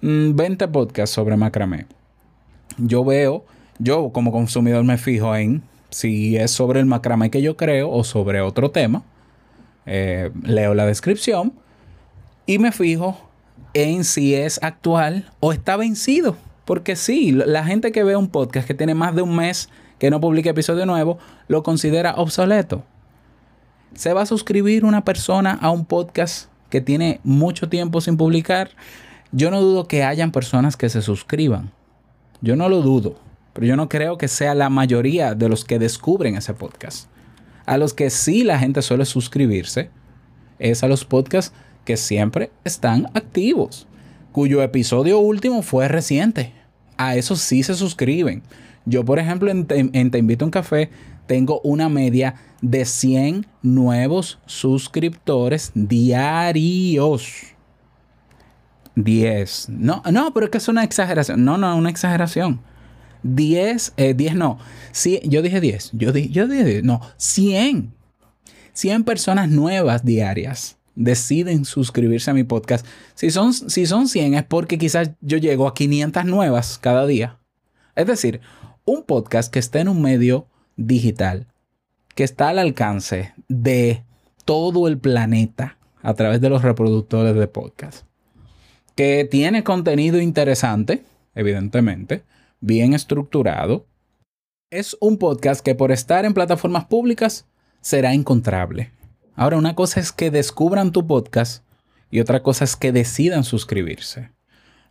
20 0.00 0.66
mm, 0.66 0.72
podcasts 0.72 1.14
sobre 1.14 1.36
macramé. 1.36 1.86
Yo 2.78 3.04
veo, 3.04 3.44
yo 3.78 4.10
como 4.10 4.32
consumidor 4.32 4.84
me 4.84 4.98
fijo 4.98 5.34
en 5.36 5.62
si 5.90 6.36
es 6.36 6.50
sobre 6.50 6.80
el 6.80 6.86
macramé 6.86 7.30
que 7.30 7.40
yo 7.40 7.56
creo 7.56 7.90
o 7.90 8.04
sobre 8.04 8.40
otro 8.40 8.70
tema. 8.70 9.02
Eh, 9.86 10.30
leo 10.42 10.74
la 10.74 10.86
descripción 10.86 11.52
y 12.46 12.58
me 12.58 12.72
fijo 12.72 13.18
en 13.74 14.04
si 14.04 14.34
es 14.34 14.62
actual 14.62 15.30
o 15.40 15.52
está 15.52 15.76
vencido. 15.76 16.36
Porque 16.64 16.96
sí, 16.96 17.32
la 17.32 17.64
gente 17.64 17.92
que 17.92 18.04
ve 18.04 18.16
un 18.16 18.28
podcast 18.28 18.66
que 18.66 18.74
tiene 18.74 18.94
más 18.94 19.14
de 19.14 19.22
un 19.22 19.36
mes 19.36 19.68
que 19.98 20.10
no 20.10 20.20
publica 20.20 20.50
episodio 20.50 20.86
nuevo, 20.86 21.18
lo 21.48 21.62
considera 21.62 22.14
obsoleto. 22.14 22.84
¿Se 23.94 24.12
va 24.12 24.22
a 24.22 24.26
suscribir 24.26 24.84
una 24.84 25.04
persona 25.04 25.58
a 25.60 25.70
un 25.70 25.84
podcast 25.84 26.48
que 26.70 26.80
tiene 26.80 27.20
mucho 27.22 27.68
tiempo 27.68 28.00
sin 28.00 28.16
publicar? 28.16 28.70
Yo 29.30 29.50
no 29.50 29.60
dudo 29.60 29.86
que 29.86 30.04
hayan 30.04 30.32
personas 30.32 30.76
que 30.76 30.88
se 30.88 31.02
suscriban. 31.02 31.70
Yo 32.40 32.56
no 32.56 32.68
lo 32.68 32.82
dudo. 32.82 33.16
Pero 33.54 33.68
yo 33.68 33.76
no 33.76 33.88
creo 33.88 34.18
que 34.18 34.28
sea 34.28 34.54
la 34.54 34.68
mayoría 34.68 35.34
de 35.34 35.48
los 35.48 35.64
que 35.64 35.78
descubren 35.78 36.36
ese 36.36 36.54
podcast. 36.54 37.08
A 37.66 37.78
los 37.78 37.94
que 37.94 38.10
sí 38.10 38.42
la 38.42 38.58
gente 38.58 38.82
suele 38.82 39.04
suscribirse 39.04 39.90
es 40.58 40.82
a 40.82 40.88
los 40.88 41.04
podcasts 41.04 41.54
que 41.84 41.96
siempre 41.96 42.50
están 42.64 43.06
activos, 43.14 43.86
cuyo 44.34 44.64
episodio 44.64 45.20
último 45.20 45.62
fue 45.62 45.86
reciente. 45.86 46.52
A 46.96 47.14
eso 47.14 47.36
sí 47.36 47.62
se 47.62 47.74
suscriben. 47.74 48.42
Yo, 48.84 49.04
por 49.04 49.20
ejemplo, 49.20 49.48
en, 49.48 49.64
Te 50.10 50.18
Invito 50.18 50.44
a 50.44 50.46
un 50.46 50.50
Café 50.50 50.90
tengo 51.28 51.60
una 51.60 51.88
media 51.88 52.34
de 52.60 52.84
100 52.84 53.46
nuevos 53.62 54.40
suscriptores 54.44 55.70
diarios. 55.76 57.54
10. 58.96 59.68
No, 59.68 60.02
no, 60.10 60.34
pero 60.34 60.46
es 60.46 60.50
que 60.50 60.58
es 60.58 60.66
una 60.66 60.82
exageración. 60.82 61.44
No, 61.44 61.56
no, 61.56 61.76
una 61.76 61.90
exageración. 61.90 62.60
10, 63.22 63.94
10 63.96 64.18
eh, 64.18 64.34
no. 64.34 64.58
Sí, 64.90 65.20
yo 65.22 65.42
dije 65.42 65.60
10. 65.60 65.90
Yo, 65.92 66.12
yo 66.12 66.48
dije 66.48 66.64
10. 66.64 66.82
No, 66.82 67.00
100. 67.18 67.94
100 68.72 69.04
personas 69.04 69.48
nuevas 69.48 70.04
diarias 70.04 70.76
deciden 70.94 71.64
suscribirse 71.64 72.30
a 72.30 72.34
mi 72.34 72.44
podcast. 72.44 72.86
Si 73.14 73.30
son, 73.30 73.52
si 73.52 73.86
son 73.86 74.08
100 74.08 74.34
es 74.34 74.44
porque 74.44 74.78
quizás 74.78 75.10
yo 75.20 75.38
llego 75.38 75.66
a 75.66 75.74
500 75.74 76.24
nuevas 76.24 76.78
cada 76.78 77.06
día. 77.06 77.38
Es 77.96 78.06
decir, 78.06 78.40
un 78.84 79.02
podcast 79.04 79.52
que 79.52 79.58
está 79.58 79.80
en 79.80 79.88
un 79.88 80.02
medio 80.02 80.46
digital, 80.76 81.46
que 82.14 82.24
está 82.24 82.48
al 82.48 82.58
alcance 82.58 83.34
de 83.48 84.04
todo 84.44 84.88
el 84.88 84.98
planeta 84.98 85.78
a 86.02 86.14
través 86.14 86.40
de 86.40 86.50
los 86.50 86.62
reproductores 86.62 87.34
de 87.34 87.48
podcast, 87.48 88.06
que 88.94 89.26
tiene 89.28 89.64
contenido 89.64 90.20
interesante, 90.20 91.04
evidentemente, 91.34 92.24
bien 92.60 92.94
estructurado, 92.94 93.86
es 94.70 94.96
un 95.00 95.18
podcast 95.18 95.64
que 95.64 95.74
por 95.74 95.92
estar 95.92 96.24
en 96.24 96.34
plataformas 96.34 96.86
públicas 96.86 97.46
será 97.80 98.12
encontrable. 98.12 98.90
Ahora, 99.36 99.56
una 99.56 99.74
cosa 99.74 100.00
es 100.00 100.12
que 100.12 100.30
descubran 100.30 100.92
tu 100.92 101.06
podcast 101.06 101.64
y 102.10 102.20
otra 102.20 102.42
cosa 102.42 102.64
es 102.64 102.76
que 102.76 102.92
decidan 102.92 103.42
suscribirse. 103.42 104.30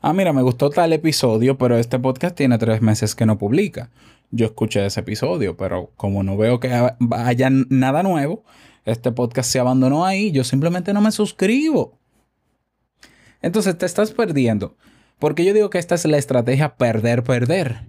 Ah, 0.02 0.12
mira, 0.12 0.34
me 0.34 0.42
gustó 0.42 0.70
tal 0.70 0.92
episodio, 0.92 1.58
pero 1.58 1.78
este 1.78 1.98
podcast 1.98 2.36
tiene 2.36 2.58
tres 2.58 2.82
meses 2.82 3.16
que 3.16 3.26
no 3.26 3.38
publica. 3.38 3.90
Yo 4.32 4.48
escuché 4.48 4.86
ese 4.86 5.00
episodio, 5.00 5.56
pero 5.56 5.92
como 5.96 6.24
no 6.24 6.36
veo 6.36 6.60
que 6.60 6.74
haya 7.12 7.50
nada 7.50 8.04
nuevo, 8.04 8.44
este 8.84 9.14
podcast 9.14 9.50
se 9.50 9.60
abandonó 9.60 10.06
ahí, 10.06 10.32
yo 10.32 10.44
simplemente 10.44 10.92
no 10.94 11.00
me 11.00 11.14
suscribo. 11.14 11.98
Entonces 13.42 13.78
te 13.78 13.86
estás 13.86 14.12
perdiendo. 14.12 14.76
Porque 15.20 15.46
yo 15.46 15.54
digo 15.54 15.70
que 15.70 15.78
esta 15.78 15.96
es 15.96 16.04
la 16.04 16.18
estrategia 16.18 16.76
perder, 16.76 17.24
perder. 17.24 17.86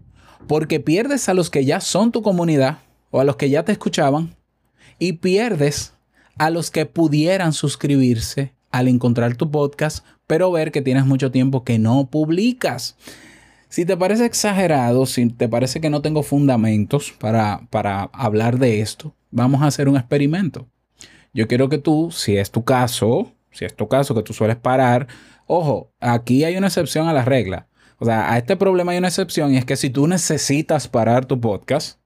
Porque 0.46 0.78
pierdes 0.78 1.28
a 1.28 1.34
los 1.34 1.50
que 1.50 1.64
ya 1.64 1.80
son 1.80 2.12
tu 2.12 2.22
comunidad 2.22 2.78
o 3.10 3.20
a 3.20 3.24
los 3.24 3.34
que 3.34 3.50
ya 3.50 3.64
te 3.64 3.72
escuchaban 3.72 4.36
y 5.00 5.14
pierdes 5.14 5.93
a 6.38 6.50
los 6.50 6.70
que 6.70 6.86
pudieran 6.86 7.52
suscribirse 7.52 8.54
al 8.70 8.88
encontrar 8.88 9.36
tu 9.36 9.50
podcast, 9.50 10.04
pero 10.26 10.50
ver 10.50 10.72
que 10.72 10.82
tienes 10.82 11.06
mucho 11.06 11.30
tiempo 11.30 11.64
que 11.64 11.78
no 11.78 12.10
publicas. 12.10 12.96
Si 13.68 13.84
te 13.84 13.96
parece 13.96 14.24
exagerado, 14.24 15.06
si 15.06 15.28
te 15.30 15.48
parece 15.48 15.80
que 15.80 15.90
no 15.90 16.02
tengo 16.02 16.22
fundamentos 16.22 17.12
para, 17.18 17.66
para 17.70 18.04
hablar 18.12 18.58
de 18.58 18.80
esto, 18.80 19.14
vamos 19.30 19.62
a 19.62 19.66
hacer 19.66 19.88
un 19.88 19.96
experimento. 19.96 20.68
Yo 21.32 21.48
quiero 21.48 21.68
que 21.68 21.78
tú, 21.78 22.10
si 22.12 22.36
es 22.36 22.50
tu 22.50 22.64
caso, 22.64 23.32
si 23.50 23.64
es 23.64 23.74
tu 23.74 23.88
caso 23.88 24.14
que 24.14 24.22
tú 24.22 24.32
sueles 24.32 24.56
parar, 24.56 25.08
ojo, 25.46 25.92
aquí 26.00 26.44
hay 26.44 26.56
una 26.56 26.68
excepción 26.68 27.08
a 27.08 27.12
la 27.12 27.24
regla. 27.24 27.68
O 27.98 28.04
sea, 28.04 28.32
a 28.32 28.38
este 28.38 28.56
problema 28.56 28.92
hay 28.92 28.98
una 28.98 29.08
excepción 29.08 29.52
y 29.52 29.56
es 29.56 29.64
que 29.64 29.76
si 29.76 29.90
tú 29.90 30.06
necesitas 30.06 30.88
parar 30.88 31.26
tu 31.26 31.40
podcast, 31.40 31.98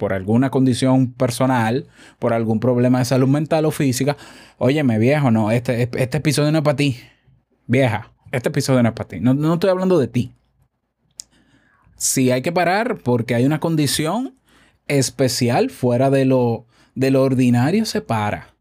por 0.00 0.14
alguna 0.14 0.48
condición 0.48 1.12
personal, 1.12 1.86
por 2.18 2.32
algún 2.32 2.58
problema 2.58 3.00
de 3.00 3.04
salud 3.04 3.28
mental 3.28 3.66
o 3.66 3.70
física, 3.70 4.16
óyeme 4.56 4.98
viejo, 4.98 5.30
no, 5.30 5.50
este, 5.50 5.90
este 5.94 6.16
episodio 6.16 6.50
no 6.50 6.58
es 6.58 6.64
para 6.64 6.76
ti. 6.76 6.96
Vieja, 7.66 8.10
este 8.32 8.48
episodio 8.48 8.82
no 8.82 8.88
es 8.88 8.94
para 8.94 9.08
ti. 9.10 9.20
No, 9.20 9.34
no 9.34 9.52
estoy 9.52 9.68
hablando 9.68 9.98
de 9.98 10.08
ti. 10.08 10.32
Si 11.96 12.30
hay 12.30 12.40
que 12.40 12.50
parar 12.50 12.96
porque 12.96 13.34
hay 13.34 13.44
una 13.44 13.60
condición 13.60 14.36
especial 14.88 15.68
fuera 15.68 16.08
de 16.08 16.24
lo, 16.24 16.64
de 16.94 17.10
lo 17.10 17.22
ordinario, 17.22 17.84
se 17.84 18.00
para. 18.00 18.54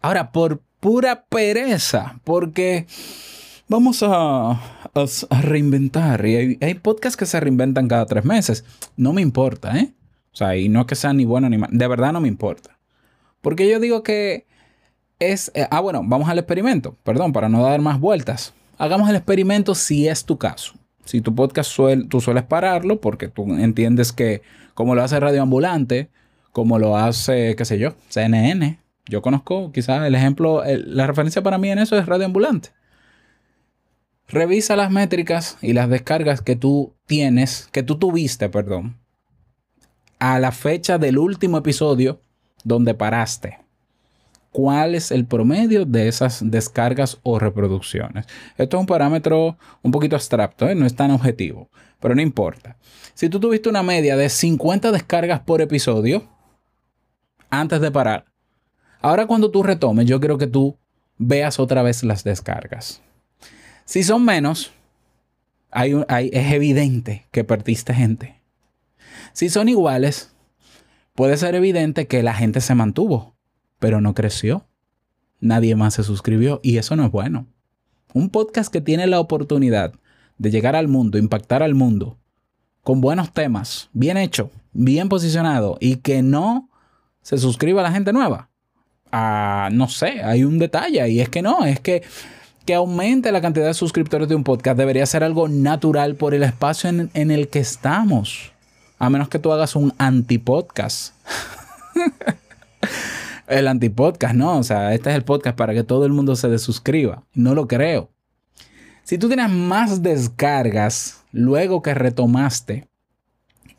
Ahora, 0.00 0.30
por 0.30 0.62
pura 0.78 1.24
pereza, 1.24 2.20
porque 2.22 2.86
vamos 3.66 4.04
a, 4.04 4.52
a, 4.52 5.40
reinventar. 5.42 6.24
Y 6.24 6.36
hay, 6.36 6.58
hay 6.60 6.74
podcasts 6.74 7.16
que 7.16 7.26
se 7.26 7.40
reinventan 7.40 7.88
cada 7.88 8.06
tres 8.06 8.24
meses. 8.24 8.64
No 8.96 9.12
me 9.12 9.22
importa, 9.22 9.76
¿eh? 9.76 9.92
O 10.34 10.36
sea, 10.36 10.56
y 10.56 10.68
no 10.68 10.80
es 10.80 10.86
que 10.86 10.96
sea 10.96 11.12
ni 11.12 11.24
bueno 11.24 11.48
ni 11.48 11.58
malo. 11.58 11.72
De 11.74 11.86
verdad 11.86 12.12
no 12.12 12.20
me 12.20 12.26
importa. 12.26 12.76
Porque 13.40 13.70
yo 13.70 13.78
digo 13.78 14.02
que 14.02 14.46
es... 15.20 15.52
Eh, 15.54 15.68
ah, 15.70 15.78
bueno, 15.78 16.02
vamos 16.04 16.28
al 16.28 16.40
experimento. 16.40 16.96
Perdón, 17.04 17.32
para 17.32 17.48
no 17.48 17.62
dar 17.62 17.80
más 17.80 18.00
vueltas. 18.00 18.52
Hagamos 18.76 19.08
el 19.08 19.14
experimento 19.14 19.76
si 19.76 20.08
es 20.08 20.24
tu 20.24 20.36
caso. 20.36 20.74
Si 21.04 21.20
tu 21.20 21.32
podcast 21.34 21.70
tú 22.08 22.20
sueles 22.20 22.42
pararlo 22.42 23.00
porque 23.00 23.28
tú 23.28 23.54
entiendes 23.54 24.12
que 24.12 24.42
como 24.74 24.96
lo 24.96 25.04
hace 25.04 25.20
Radio 25.20 25.42
Ambulante, 25.42 26.10
como 26.50 26.80
lo 26.80 26.96
hace, 26.96 27.54
qué 27.54 27.64
sé 27.64 27.78
yo, 27.78 27.94
CNN. 28.08 28.80
Yo 29.06 29.22
conozco 29.22 29.70
quizás 29.70 30.04
el 30.04 30.16
ejemplo, 30.16 30.64
la 30.66 31.06
referencia 31.06 31.42
para 31.42 31.58
mí 31.58 31.70
en 31.70 31.78
eso 31.78 31.96
es 31.96 32.06
Radio 32.06 32.26
Ambulante. 32.26 32.70
Revisa 34.26 34.74
las 34.74 34.90
métricas 34.90 35.58
y 35.60 35.74
las 35.74 35.88
descargas 35.88 36.40
que 36.40 36.56
tú 36.56 36.94
tienes, 37.06 37.68
que 37.70 37.84
tú 37.84 37.98
tuviste, 37.98 38.48
perdón, 38.48 38.96
a 40.24 40.38
la 40.38 40.52
fecha 40.52 40.96
del 40.96 41.18
último 41.18 41.58
episodio 41.58 42.22
donde 42.64 42.94
paraste. 42.94 43.58
¿Cuál 44.52 44.94
es 44.94 45.10
el 45.10 45.26
promedio 45.26 45.84
de 45.84 46.08
esas 46.08 46.50
descargas 46.50 47.18
o 47.24 47.38
reproducciones? 47.38 48.24
Esto 48.56 48.78
es 48.78 48.80
un 48.80 48.86
parámetro 48.86 49.58
un 49.82 49.90
poquito 49.90 50.16
abstracto, 50.16 50.66
¿eh? 50.66 50.74
no 50.74 50.86
es 50.86 50.96
tan 50.96 51.10
objetivo, 51.10 51.68
pero 52.00 52.14
no 52.14 52.22
importa. 52.22 52.78
Si 53.12 53.28
tú 53.28 53.38
tuviste 53.38 53.68
una 53.68 53.82
media 53.82 54.16
de 54.16 54.30
50 54.30 54.92
descargas 54.92 55.40
por 55.40 55.60
episodio 55.60 56.26
antes 57.50 57.82
de 57.82 57.90
parar, 57.90 58.24
ahora 59.02 59.26
cuando 59.26 59.50
tú 59.50 59.62
retomes, 59.62 60.06
yo 60.06 60.20
quiero 60.20 60.38
que 60.38 60.46
tú 60.46 60.78
veas 61.18 61.60
otra 61.60 61.82
vez 61.82 62.02
las 62.02 62.24
descargas. 62.24 63.02
Si 63.84 64.02
son 64.02 64.24
menos, 64.24 64.72
hay, 65.70 65.92
es 66.32 66.52
evidente 66.54 67.26
que 67.30 67.44
perdiste 67.44 67.92
gente. 67.92 68.43
Si 69.32 69.48
son 69.48 69.68
iguales, 69.68 70.34
puede 71.14 71.36
ser 71.36 71.54
evidente 71.54 72.06
que 72.06 72.22
la 72.22 72.34
gente 72.34 72.60
se 72.60 72.74
mantuvo, 72.74 73.36
pero 73.78 74.00
no 74.00 74.14
creció. 74.14 74.66
Nadie 75.40 75.76
más 75.76 75.94
se 75.94 76.04
suscribió 76.04 76.60
y 76.62 76.78
eso 76.78 76.96
no 76.96 77.04
es 77.04 77.10
bueno. 77.10 77.46
Un 78.12 78.30
podcast 78.30 78.72
que 78.72 78.80
tiene 78.80 79.06
la 79.06 79.20
oportunidad 79.20 79.92
de 80.38 80.50
llegar 80.50 80.76
al 80.76 80.88
mundo, 80.88 81.18
impactar 81.18 81.62
al 81.62 81.74
mundo, 81.74 82.18
con 82.82 83.00
buenos 83.00 83.32
temas, 83.32 83.90
bien 83.92 84.16
hecho, 84.16 84.50
bien 84.72 85.08
posicionado 85.08 85.76
y 85.80 85.96
que 85.96 86.22
no 86.22 86.70
se 87.22 87.38
suscriba 87.38 87.80
a 87.80 87.84
la 87.84 87.92
gente 87.92 88.12
nueva. 88.12 88.50
Ah, 89.10 89.68
no 89.72 89.88
sé, 89.88 90.22
hay 90.22 90.44
un 90.44 90.58
detalle 90.58 91.08
y 91.08 91.20
es 91.20 91.28
que 91.28 91.42
no, 91.42 91.64
es 91.64 91.80
que 91.80 92.02
que 92.64 92.74
aumente 92.74 93.30
la 93.30 93.42
cantidad 93.42 93.66
de 93.66 93.74
suscriptores 93.74 94.28
de 94.28 94.34
un 94.34 94.44
podcast 94.44 94.78
debería 94.78 95.04
ser 95.06 95.22
algo 95.22 95.48
natural 95.48 96.14
por 96.14 96.34
el 96.34 96.42
espacio 96.42 96.88
en, 96.88 97.10
en 97.12 97.30
el 97.30 97.48
que 97.48 97.58
estamos. 97.58 98.53
A 98.98 99.10
menos 99.10 99.28
que 99.28 99.38
tú 99.38 99.52
hagas 99.52 99.76
un 99.76 99.92
antipodcast. 99.98 101.14
el 103.46 103.68
antipodcast, 103.68 104.34
no. 104.34 104.58
O 104.58 104.62
sea, 104.62 104.94
este 104.94 105.10
es 105.10 105.16
el 105.16 105.24
podcast 105.24 105.56
para 105.56 105.74
que 105.74 105.84
todo 105.84 106.06
el 106.06 106.12
mundo 106.12 106.36
se 106.36 106.48
desuscriba. 106.48 107.24
No 107.34 107.54
lo 107.54 107.68
creo. 107.68 108.10
Si 109.02 109.18
tú 109.18 109.28
tienes 109.28 109.50
más 109.50 110.02
descargas 110.02 111.22
luego 111.32 111.82
que 111.82 111.94
retomaste, 111.94 112.88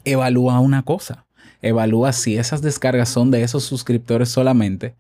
evalúa 0.04 0.60
una 0.60 0.84
cosa. 0.84 1.26
Evalúa 1.62 2.14
si 2.14 2.38
esas 2.38 2.62
descargas 2.62 3.10
son 3.10 3.32
de 3.32 3.42
esos 3.42 3.64
suscriptores 3.64 4.30
solamente 4.30 4.96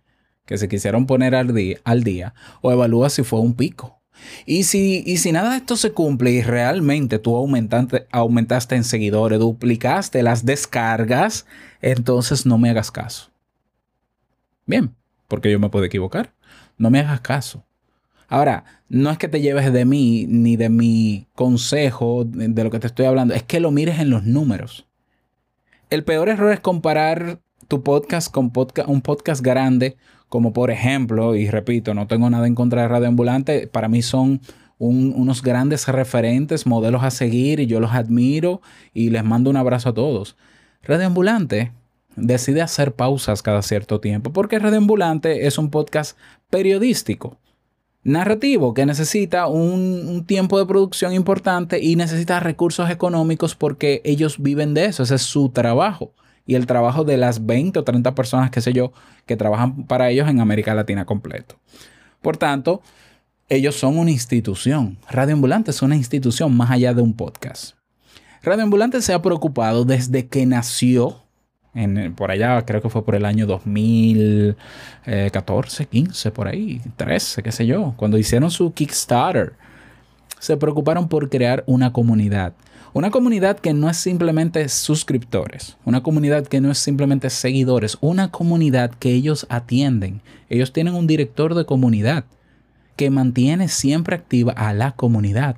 que 0.45 0.57
se 0.57 0.67
quisieron 0.67 1.05
poner 1.05 1.35
al 1.35 1.53
día, 1.53 1.77
al 1.83 2.03
día 2.03 2.33
o 2.61 2.71
evalúa 2.71 3.09
si 3.09 3.23
fue 3.23 3.39
un 3.39 3.53
pico. 3.53 4.01
Y 4.45 4.63
si, 4.63 5.03
y 5.05 5.17
si 5.17 5.31
nada 5.31 5.51
de 5.51 5.57
esto 5.57 5.77
se 5.77 5.91
cumple 5.91 6.31
y 6.31 6.41
realmente 6.41 7.19
tú 7.19 7.35
aumentaste, 7.35 8.07
aumentaste 8.11 8.75
en 8.75 8.83
seguidores, 8.83 9.39
duplicaste 9.39 10.23
las 10.23 10.45
descargas, 10.45 11.45
entonces 11.81 12.45
no 12.45 12.57
me 12.57 12.69
hagas 12.69 12.91
caso. 12.91 13.31
Bien, 14.65 14.95
porque 15.27 15.51
yo 15.51 15.59
me 15.59 15.69
puedo 15.69 15.85
equivocar. 15.85 16.33
No 16.77 16.89
me 16.89 16.99
hagas 16.99 17.21
caso. 17.21 17.63
Ahora, 18.27 18.65
no 18.89 19.11
es 19.11 19.17
que 19.17 19.27
te 19.27 19.41
lleves 19.41 19.71
de 19.71 19.85
mí 19.85 20.25
ni 20.27 20.55
de 20.55 20.69
mi 20.69 21.27
consejo, 21.35 22.25
de 22.25 22.63
lo 22.63 22.71
que 22.71 22.79
te 22.79 22.87
estoy 22.87 23.05
hablando, 23.05 23.33
es 23.33 23.43
que 23.43 23.59
lo 23.59 23.71
mires 23.71 23.99
en 23.99 24.09
los 24.09 24.23
números. 24.23 24.87
El 25.89 26.03
peor 26.03 26.29
error 26.29 26.51
es 26.51 26.59
comparar 26.59 27.39
tu 27.67 27.83
podcast 27.83 28.31
con 28.31 28.51
un 28.87 29.01
podcast 29.01 29.41
grande, 29.41 29.97
como 30.35 30.51
por 30.51 30.69
ejemplo, 30.69 31.33
y 31.33 31.49
repito, 31.49 31.93
no 31.93 32.07
tengo 32.07 32.29
nada 32.29 32.45
en 32.45 32.55
contra 32.55 32.81
de 32.81 32.89
Radio 32.89 33.07
Ambulante, 33.07 33.67
para 33.67 33.87
mí 33.87 34.01
son 34.01 34.41
unos 34.77 35.41
grandes 35.41 35.87
referentes, 35.87 36.67
modelos 36.67 37.05
a 37.05 37.11
seguir, 37.11 37.61
y 37.61 37.67
yo 37.67 37.79
los 37.79 37.93
admiro 37.93 38.59
y 38.93 39.11
les 39.11 39.23
mando 39.23 39.49
un 39.49 39.55
abrazo 39.55 39.87
a 39.87 39.93
todos. 39.93 40.35
Radio 40.83 41.07
Ambulante 41.07 41.71
decide 42.17 42.61
hacer 42.61 42.91
pausas 42.91 43.41
cada 43.41 43.61
cierto 43.61 44.01
tiempo, 44.01 44.33
porque 44.33 44.59
Radio 44.59 44.79
Ambulante 44.79 45.47
es 45.47 45.57
un 45.57 45.69
podcast 45.69 46.17
periodístico 46.49 47.37
narrativo 48.03 48.73
que 48.73 48.85
necesita 48.85 49.47
un, 49.47 50.25
tiempo 50.27 50.59
de 50.59 50.65
producción 50.65 51.13
importante 51.13 51.81
y 51.81 51.95
necesita 51.95 52.41
recursos 52.41 52.89
económicos 52.89 53.55
porque 53.55 54.01
ellos 54.03 54.43
viven 54.43 54.73
de 54.73 54.87
eso, 54.87 55.03
ese 55.03 55.15
es 55.15 55.21
su 55.21 55.47
trabajo 55.47 56.11
y 56.45 56.55
el 56.55 56.67
trabajo 56.67 57.03
de 57.03 57.17
las 57.17 57.45
20 57.45 57.79
o 57.79 57.83
30 57.83 58.15
personas, 58.15 58.51
qué 58.51 58.61
sé 58.61 58.73
yo, 58.73 58.91
que 59.25 59.37
trabajan 59.37 59.85
para 59.85 60.09
ellos 60.09 60.29
en 60.29 60.39
América 60.39 60.75
Latina 60.75 61.05
completo. 61.05 61.55
Por 62.21 62.37
tanto, 62.37 62.81
ellos 63.49 63.75
son 63.75 63.97
una 63.97 64.11
institución. 64.11 64.97
Radio 65.09 65.33
Ambulante 65.33 65.71
es 65.71 65.81
una 65.81 65.95
institución 65.95 66.55
más 66.55 66.71
allá 66.71 66.93
de 66.93 67.01
un 67.01 67.13
podcast. 67.13 67.75
Radio 68.43 68.63
Ambulante 68.63 69.01
se 69.01 69.13
ha 69.13 69.21
preocupado 69.21 69.85
desde 69.85 70.27
que 70.27 70.45
nació 70.45 71.25
por 72.15 72.31
allá 72.31 72.63
creo 72.65 72.81
que 72.81 72.89
fue 72.89 73.03
por 73.03 73.15
el 73.15 73.25
año 73.25 73.45
2014, 73.45 75.85
15, 75.87 76.31
por 76.31 76.47
ahí, 76.47 76.81
13, 76.95 77.43
qué 77.43 77.51
sé 77.51 77.65
yo, 77.65 77.93
cuando 77.97 78.17
hicieron 78.17 78.49
su 78.49 78.73
Kickstarter, 78.73 79.55
se 80.39 80.55
preocuparon 80.55 81.09
por 81.09 81.29
crear 81.29 81.65
una 81.67 81.91
comunidad. 81.91 82.53
Una 82.95 83.11
comunidad 83.11 83.59
que 83.59 83.73
no 83.73 83.89
es 83.89 83.97
simplemente 83.97 84.69
suscriptores, 84.69 85.75
una 85.83 86.01
comunidad 86.01 86.47
que 86.47 86.61
no 86.61 86.71
es 86.71 86.77
simplemente 86.77 87.29
seguidores, 87.29 87.97
una 87.99 88.31
comunidad 88.31 88.91
que 88.91 89.11
ellos 89.11 89.45
atienden. 89.49 90.21
Ellos 90.49 90.71
tienen 90.71 90.95
un 90.95 91.05
director 91.05 91.55
de 91.55 91.65
comunidad 91.65 92.23
que 92.95 93.09
mantiene 93.09 93.67
siempre 93.67 94.15
activa 94.15 94.53
a 94.53 94.71
la 94.71 94.93
comunidad. 94.93 95.57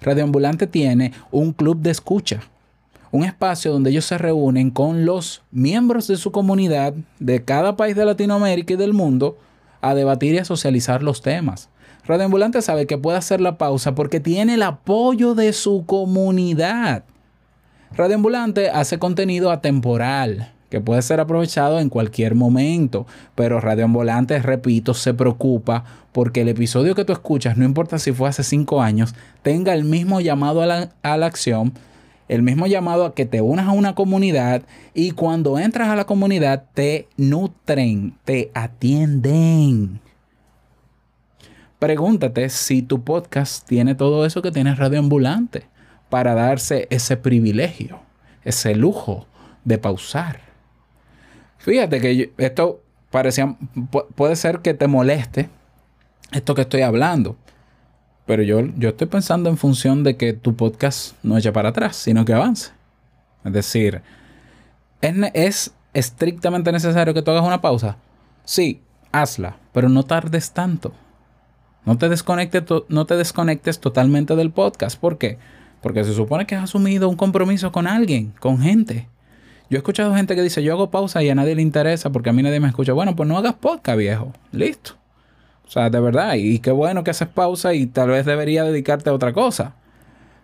Radioambulante 0.00 0.66
tiene 0.66 1.12
un 1.30 1.52
club 1.52 1.82
de 1.82 1.92
escucha 1.92 2.40
un 3.12 3.22
espacio 3.22 3.72
donde 3.72 3.90
ellos 3.90 4.04
se 4.04 4.18
reúnen 4.18 4.70
con 4.70 5.06
los 5.06 5.42
miembros 5.52 6.08
de 6.08 6.16
su 6.16 6.32
comunidad 6.32 6.94
de 7.20 7.44
cada 7.44 7.76
país 7.76 7.94
de 7.94 8.04
Latinoamérica 8.04 8.74
y 8.74 8.76
del 8.76 8.92
mundo 8.92 9.38
a 9.80 9.94
debatir 9.94 10.34
y 10.34 10.38
a 10.38 10.44
socializar 10.44 11.04
los 11.04 11.22
temas. 11.22 11.68
Radio 12.06 12.26
Ambulante 12.26 12.62
sabe 12.62 12.86
que 12.86 12.98
puede 12.98 13.18
hacer 13.18 13.40
la 13.40 13.58
pausa 13.58 13.94
porque 13.94 14.20
tiene 14.20 14.54
el 14.54 14.62
apoyo 14.62 15.34
de 15.34 15.52
su 15.52 15.84
comunidad. 15.86 17.02
Radio 17.96 18.16
Ambulante 18.16 18.70
hace 18.70 18.98
contenido 18.98 19.50
atemporal 19.50 20.52
que 20.70 20.80
puede 20.80 21.02
ser 21.02 21.20
aprovechado 21.20 21.78
en 21.78 21.88
cualquier 21.88 22.34
momento, 22.34 23.06
pero 23.34 23.60
Radio 23.60 23.84
Ambulante, 23.84 24.38
repito, 24.40 24.94
se 24.94 25.14
preocupa 25.14 25.84
porque 26.12 26.42
el 26.42 26.48
episodio 26.48 26.94
que 26.94 27.04
tú 27.04 27.12
escuchas, 27.12 27.56
no 27.56 27.64
importa 27.64 27.98
si 27.98 28.12
fue 28.12 28.28
hace 28.28 28.42
cinco 28.42 28.82
años, 28.82 29.14
tenga 29.42 29.74
el 29.74 29.84
mismo 29.84 30.20
llamado 30.20 30.62
a 30.62 30.66
la, 30.66 30.90
a 31.02 31.16
la 31.16 31.26
acción 31.26 31.72
el 32.28 32.42
mismo 32.42 32.66
llamado 32.66 33.04
a 33.04 33.14
que 33.14 33.24
te 33.24 33.40
unas 33.40 33.68
a 33.68 33.72
una 33.72 33.94
comunidad 33.94 34.62
y 34.94 35.12
cuando 35.12 35.58
entras 35.58 35.88
a 35.88 35.96
la 35.96 36.06
comunidad 36.06 36.64
te 36.74 37.08
nutren, 37.16 38.14
te 38.24 38.50
atienden. 38.54 40.00
Pregúntate 41.78 42.48
si 42.48 42.80
tu 42.80 43.04
podcast 43.04 43.66
tiene 43.68 43.94
todo 43.94 44.24
eso 44.24 44.40
que 44.40 44.50
tiene 44.50 44.74
Radio 44.74 44.98
Ambulante 44.98 45.66
para 46.08 46.34
darse 46.34 46.86
ese 46.90 47.18
privilegio, 47.18 48.00
ese 48.44 48.74
lujo 48.74 49.26
de 49.64 49.76
pausar. 49.76 50.40
Fíjate 51.58 52.00
que 52.00 52.32
esto 52.38 52.80
parecía, 53.10 53.56
puede 54.14 54.36
ser 54.36 54.60
que 54.60 54.72
te 54.72 54.86
moleste 54.86 55.50
esto 56.32 56.54
que 56.54 56.62
estoy 56.62 56.80
hablando, 56.80 57.36
pero 58.24 58.42
yo, 58.42 58.60
yo 58.76 58.90
estoy 58.90 59.06
pensando 59.08 59.50
en 59.50 59.58
función 59.58 60.02
de 60.02 60.16
que 60.16 60.32
tu 60.32 60.56
podcast 60.56 61.14
no 61.22 61.36
eche 61.36 61.52
para 61.52 61.68
atrás, 61.70 61.96
sino 61.96 62.24
que 62.24 62.32
avance. 62.32 62.70
Es 63.44 63.52
decir, 63.52 64.02
¿es, 65.00 65.14
¿es 65.34 65.74
estrictamente 65.92 66.72
necesario 66.72 67.12
que 67.12 67.22
tú 67.22 67.30
hagas 67.32 67.44
una 67.44 67.60
pausa? 67.60 67.96
Sí, 68.44 68.80
hazla, 69.12 69.56
pero 69.72 69.88
no 69.88 70.04
tardes 70.04 70.52
tanto. 70.52 70.92
No 71.86 71.96
te, 71.96 72.08
desconectes, 72.08 72.64
no 72.88 73.06
te 73.06 73.16
desconectes 73.16 73.78
totalmente 73.78 74.34
del 74.34 74.50
podcast. 74.50 74.98
¿Por 74.98 75.18
qué? 75.18 75.38
Porque 75.80 76.02
se 76.02 76.14
supone 76.14 76.44
que 76.44 76.56
has 76.56 76.64
asumido 76.64 77.08
un 77.08 77.14
compromiso 77.14 77.70
con 77.70 77.86
alguien, 77.86 78.34
con 78.40 78.60
gente. 78.60 79.08
Yo 79.70 79.76
he 79.76 79.78
escuchado 79.78 80.12
gente 80.14 80.34
que 80.34 80.42
dice, 80.42 80.64
yo 80.64 80.72
hago 80.72 80.90
pausa 80.90 81.22
y 81.22 81.30
a 81.30 81.36
nadie 81.36 81.54
le 81.54 81.62
interesa 81.62 82.10
porque 82.10 82.30
a 82.30 82.32
mí 82.32 82.42
nadie 82.42 82.58
me 82.58 82.66
escucha. 82.66 82.92
Bueno, 82.92 83.14
pues 83.14 83.28
no 83.28 83.38
hagas 83.38 83.54
podcast, 83.54 83.96
viejo. 83.98 84.32
Listo. 84.50 84.94
O 85.64 85.70
sea, 85.70 85.88
de 85.88 86.00
verdad, 86.00 86.34
y 86.34 86.58
qué 86.58 86.72
bueno 86.72 87.04
que 87.04 87.12
haces 87.12 87.28
pausa 87.28 87.72
y 87.72 87.86
tal 87.86 88.08
vez 88.08 88.26
debería 88.26 88.64
dedicarte 88.64 89.10
a 89.10 89.12
otra 89.12 89.32
cosa. 89.32 89.76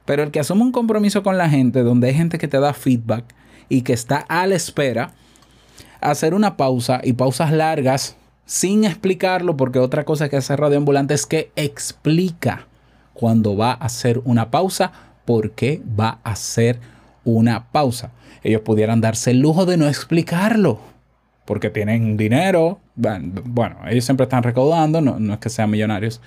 Pero 0.04 0.22
el 0.22 0.30
que 0.30 0.38
asume 0.38 0.62
un 0.62 0.72
compromiso 0.72 1.24
con 1.24 1.38
la 1.38 1.50
gente, 1.50 1.82
donde 1.82 2.08
hay 2.08 2.14
gente 2.14 2.38
que 2.38 2.48
te 2.48 2.60
da 2.60 2.72
feedback 2.72 3.24
y 3.68 3.82
que 3.82 3.92
está 3.94 4.18
a 4.28 4.46
la 4.46 4.54
espera, 4.54 5.12
hacer 6.00 6.34
una 6.34 6.56
pausa 6.56 7.00
y 7.02 7.14
pausas 7.14 7.50
largas 7.50 8.16
sin 8.52 8.84
explicarlo, 8.84 9.56
porque 9.56 9.78
otra 9.78 10.04
cosa 10.04 10.28
que 10.28 10.36
hace 10.36 10.54
Radio 10.56 10.76
Ambulante 10.76 11.14
es 11.14 11.24
que 11.24 11.50
explica 11.56 12.66
cuando 13.14 13.56
va 13.56 13.70
a 13.70 13.86
hacer 13.86 14.20
una 14.26 14.50
pausa, 14.50 14.92
por 15.24 15.52
qué 15.52 15.80
va 15.98 16.18
a 16.22 16.32
hacer 16.32 16.78
una 17.24 17.70
pausa. 17.72 18.10
Ellos 18.42 18.60
pudieran 18.60 19.00
darse 19.00 19.30
el 19.30 19.40
lujo 19.40 19.64
de 19.64 19.78
no 19.78 19.88
explicarlo 19.88 20.80
porque 21.46 21.70
tienen 21.70 22.18
dinero. 22.18 22.78
Bueno, 22.94 23.76
ellos 23.88 24.04
siempre 24.04 24.24
están 24.24 24.42
recaudando, 24.42 25.00
no, 25.00 25.32
es 25.32 25.40
que 25.40 25.48
sean 25.48 25.70
millonarios, 25.70 26.20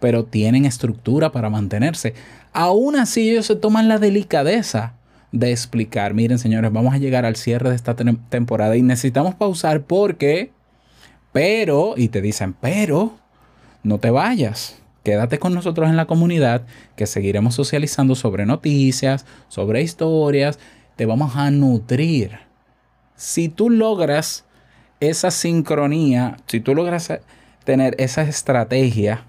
pero 0.00 0.24
tienen 0.24 0.64
estructura 0.64 1.30
para 1.30 1.50
mantenerse. 1.50 2.14
Aún 2.54 2.96
así, 2.96 3.28
ellos 3.28 3.44
se 3.44 3.56
toman 3.56 3.86
la 3.86 3.98
delicadeza 3.98 4.94
de 5.30 5.50
explicar, 5.50 6.14
miren 6.14 6.38
señores, 6.38 6.72
vamos 6.72 6.94
a 6.94 6.98
llegar 6.98 7.26
al 7.26 7.36
cierre 7.36 7.68
de 7.68 7.76
esta 7.76 7.94
temporada 7.94 8.78
y 8.78 8.82
necesitamos 8.82 9.34
pausar 9.34 9.82
porque, 9.82 10.52
pero, 11.36 11.92
y 11.98 12.08
te 12.08 12.22
dicen, 12.22 12.54
pero, 12.54 13.18
no 13.82 13.98
te 13.98 14.08
vayas. 14.08 14.80
Quédate 15.04 15.38
con 15.38 15.52
nosotros 15.52 15.90
en 15.90 15.96
la 15.96 16.06
comunidad 16.06 16.62
que 16.96 17.04
seguiremos 17.04 17.54
socializando 17.54 18.14
sobre 18.14 18.46
noticias, 18.46 19.26
sobre 19.48 19.82
historias, 19.82 20.58
te 20.96 21.04
vamos 21.04 21.36
a 21.36 21.50
nutrir. 21.50 22.38
Si 23.16 23.50
tú 23.50 23.68
logras 23.68 24.46
esa 24.98 25.30
sincronía, 25.30 26.38
si 26.46 26.60
tú 26.60 26.74
logras 26.74 27.12
tener 27.64 27.94
esa 27.98 28.22
estrategia 28.22 29.24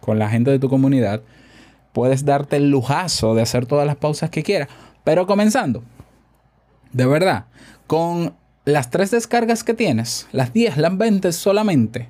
con 0.00 0.18
la 0.18 0.30
gente 0.30 0.50
de 0.50 0.58
tu 0.58 0.70
comunidad, 0.70 1.20
puedes 1.92 2.24
darte 2.24 2.56
el 2.56 2.70
lujazo 2.70 3.34
de 3.34 3.42
hacer 3.42 3.66
todas 3.66 3.86
las 3.86 3.96
pausas 3.96 4.30
que 4.30 4.42
quieras. 4.42 4.68
Pero 5.04 5.26
comenzando, 5.26 5.82
de 6.90 7.04
verdad, 7.04 7.44
con 7.86 8.34
las 8.64 8.90
tres 8.90 9.10
descargas 9.10 9.64
que 9.64 9.74
tienes, 9.74 10.28
las 10.30 10.52
10, 10.52 10.76
las 10.76 10.96
20 10.96 11.32
solamente, 11.32 12.08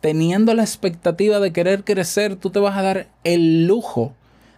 teniendo 0.00 0.54
la 0.54 0.62
expectativa 0.62 1.40
de 1.40 1.52
querer 1.52 1.84
crecer, 1.84 2.36
tú 2.36 2.50
te 2.50 2.60
vas 2.60 2.76
a 2.76 2.82
dar 2.82 3.08
el 3.24 3.66
lujo 3.66 4.14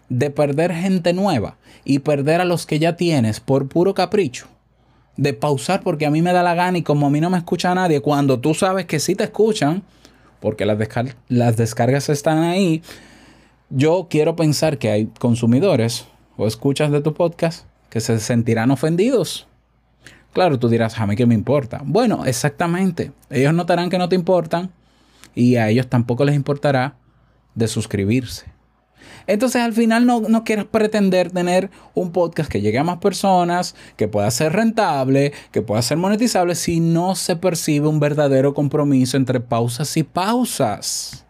de 0.08 0.30
perder 0.30 0.74
gente 0.74 1.14
nueva 1.14 1.56
y 1.84 2.00
perder 2.00 2.42
a 2.42 2.44
los 2.44 2.66
que 2.66 2.78
ya 2.78 2.96
tienes 2.96 3.40
por 3.40 3.68
puro 3.68 3.94
capricho. 3.94 4.46
De 5.16 5.32
pausar 5.32 5.82
porque 5.82 6.06
a 6.06 6.10
mí 6.10 6.22
me 6.22 6.32
da 6.32 6.42
la 6.42 6.54
gana 6.54 6.78
y 6.78 6.82
como 6.82 7.06
a 7.06 7.10
mí 7.10 7.20
no 7.20 7.30
me 7.30 7.38
escucha 7.38 7.74
nadie, 7.74 8.00
cuando 8.00 8.40
tú 8.40 8.54
sabes 8.54 8.86
que 8.86 9.00
sí 9.00 9.14
te 9.14 9.24
escuchan, 9.24 9.82
porque 10.40 10.66
las, 10.66 10.78
las 11.28 11.56
descargas 11.56 12.08
están 12.08 12.42
ahí, 12.42 12.82
yo 13.70 14.06
quiero 14.10 14.36
pensar 14.36 14.78
que 14.78 14.90
hay 14.90 15.06
consumidores 15.18 16.06
o 16.36 16.46
escuchas 16.46 16.90
de 16.90 17.00
tu 17.00 17.14
podcast 17.14 17.66
que 17.88 18.00
se 18.00 18.18
sentirán 18.20 18.70
ofendidos. 18.70 19.46
Claro, 20.32 20.58
tú 20.58 20.68
dirás, 20.68 20.98
a 20.98 21.06
mí 21.06 21.14
qué 21.14 21.26
me 21.26 21.34
importa. 21.34 21.82
Bueno, 21.84 22.24
exactamente. 22.24 23.12
Ellos 23.28 23.52
notarán 23.52 23.90
que 23.90 23.98
no 23.98 24.08
te 24.08 24.16
importan 24.16 24.70
y 25.34 25.56
a 25.56 25.68
ellos 25.68 25.88
tampoco 25.88 26.24
les 26.24 26.34
importará 26.34 26.96
de 27.54 27.68
suscribirse. 27.68 28.46
Entonces 29.26 29.62
al 29.62 29.72
final 29.72 30.06
no, 30.06 30.20
no 30.20 30.42
quieres 30.44 30.64
pretender 30.64 31.30
tener 31.30 31.70
un 31.94 32.12
podcast 32.12 32.50
que 32.50 32.60
llegue 32.60 32.78
a 32.78 32.84
más 32.84 32.98
personas, 32.98 33.74
que 33.96 34.08
pueda 34.08 34.30
ser 34.30 34.52
rentable, 34.52 35.32
que 35.52 35.62
pueda 35.62 35.82
ser 35.82 35.98
monetizable 35.98 36.54
si 36.54 36.80
no 36.80 37.14
se 37.14 37.36
percibe 37.36 37.88
un 37.88 38.00
verdadero 38.00 38.54
compromiso 38.54 39.16
entre 39.16 39.40
pausas 39.40 39.96
y 39.96 40.02
pausas. 40.02 41.24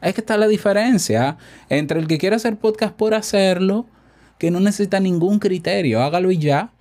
Es 0.00 0.14
que 0.14 0.20
está 0.20 0.36
la 0.36 0.48
diferencia 0.48 1.36
entre 1.68 2.00
el 2.00 2.06
que 2.06 2.18
quiere 2.18 2.36
hacer 2.36 2.56
podcast 2.56 2.94
por 2.94 3.14
hacerlo, 3.14 3.86
que 4.38 4.50
no 4.50 4.60
necesita 4.60 5.00
ningún 5.00 5.38
criterio, 5.38 6.02
hágalo 6.02 6.30
y 6.30 6.38
ya, 6.38 6.72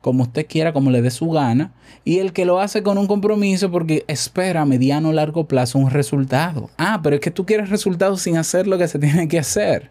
como 0.00 0.22
usted 0.22 0.46
quiera, 0.46 0.72
como 0.72 0.90
le 0.90 1.02
dé 1.02 1.10
su 1.10 1.30
gana, 1.30 1.72
y 2.04 2.18
el 2.18 2.32
que 2.32 2.44
lo 2.44 2.60
hace 2.60 2.82
con 2.82 2.98
un 2.98 3.06
compromiso 3.06 3.70
porque 3.70 4.04
espera 4.06 4.62
a 4.62 4.66
mediano 4.66 5.08
o 5.08 5.12
largo 5.12 5.46
plazo 5.46 5.78
un 5.78 5.90
resultado. 5.90 6.70
Ah, 6.78 7.00
pero 7.02 7.16
es 7.16 7.20
que 7.20 7.30
tú 7.30 7.44
quieres 7.44 7.70
resultados 7.70 8.22
sin 8.22 8.36
hacer 8.36 8.66
lo 8.66 8.78
que 8.78 8.88
se 8.88 8.98
tiene 8.98 9.28
que 9.28 9.38
hacer. 9.38 9.90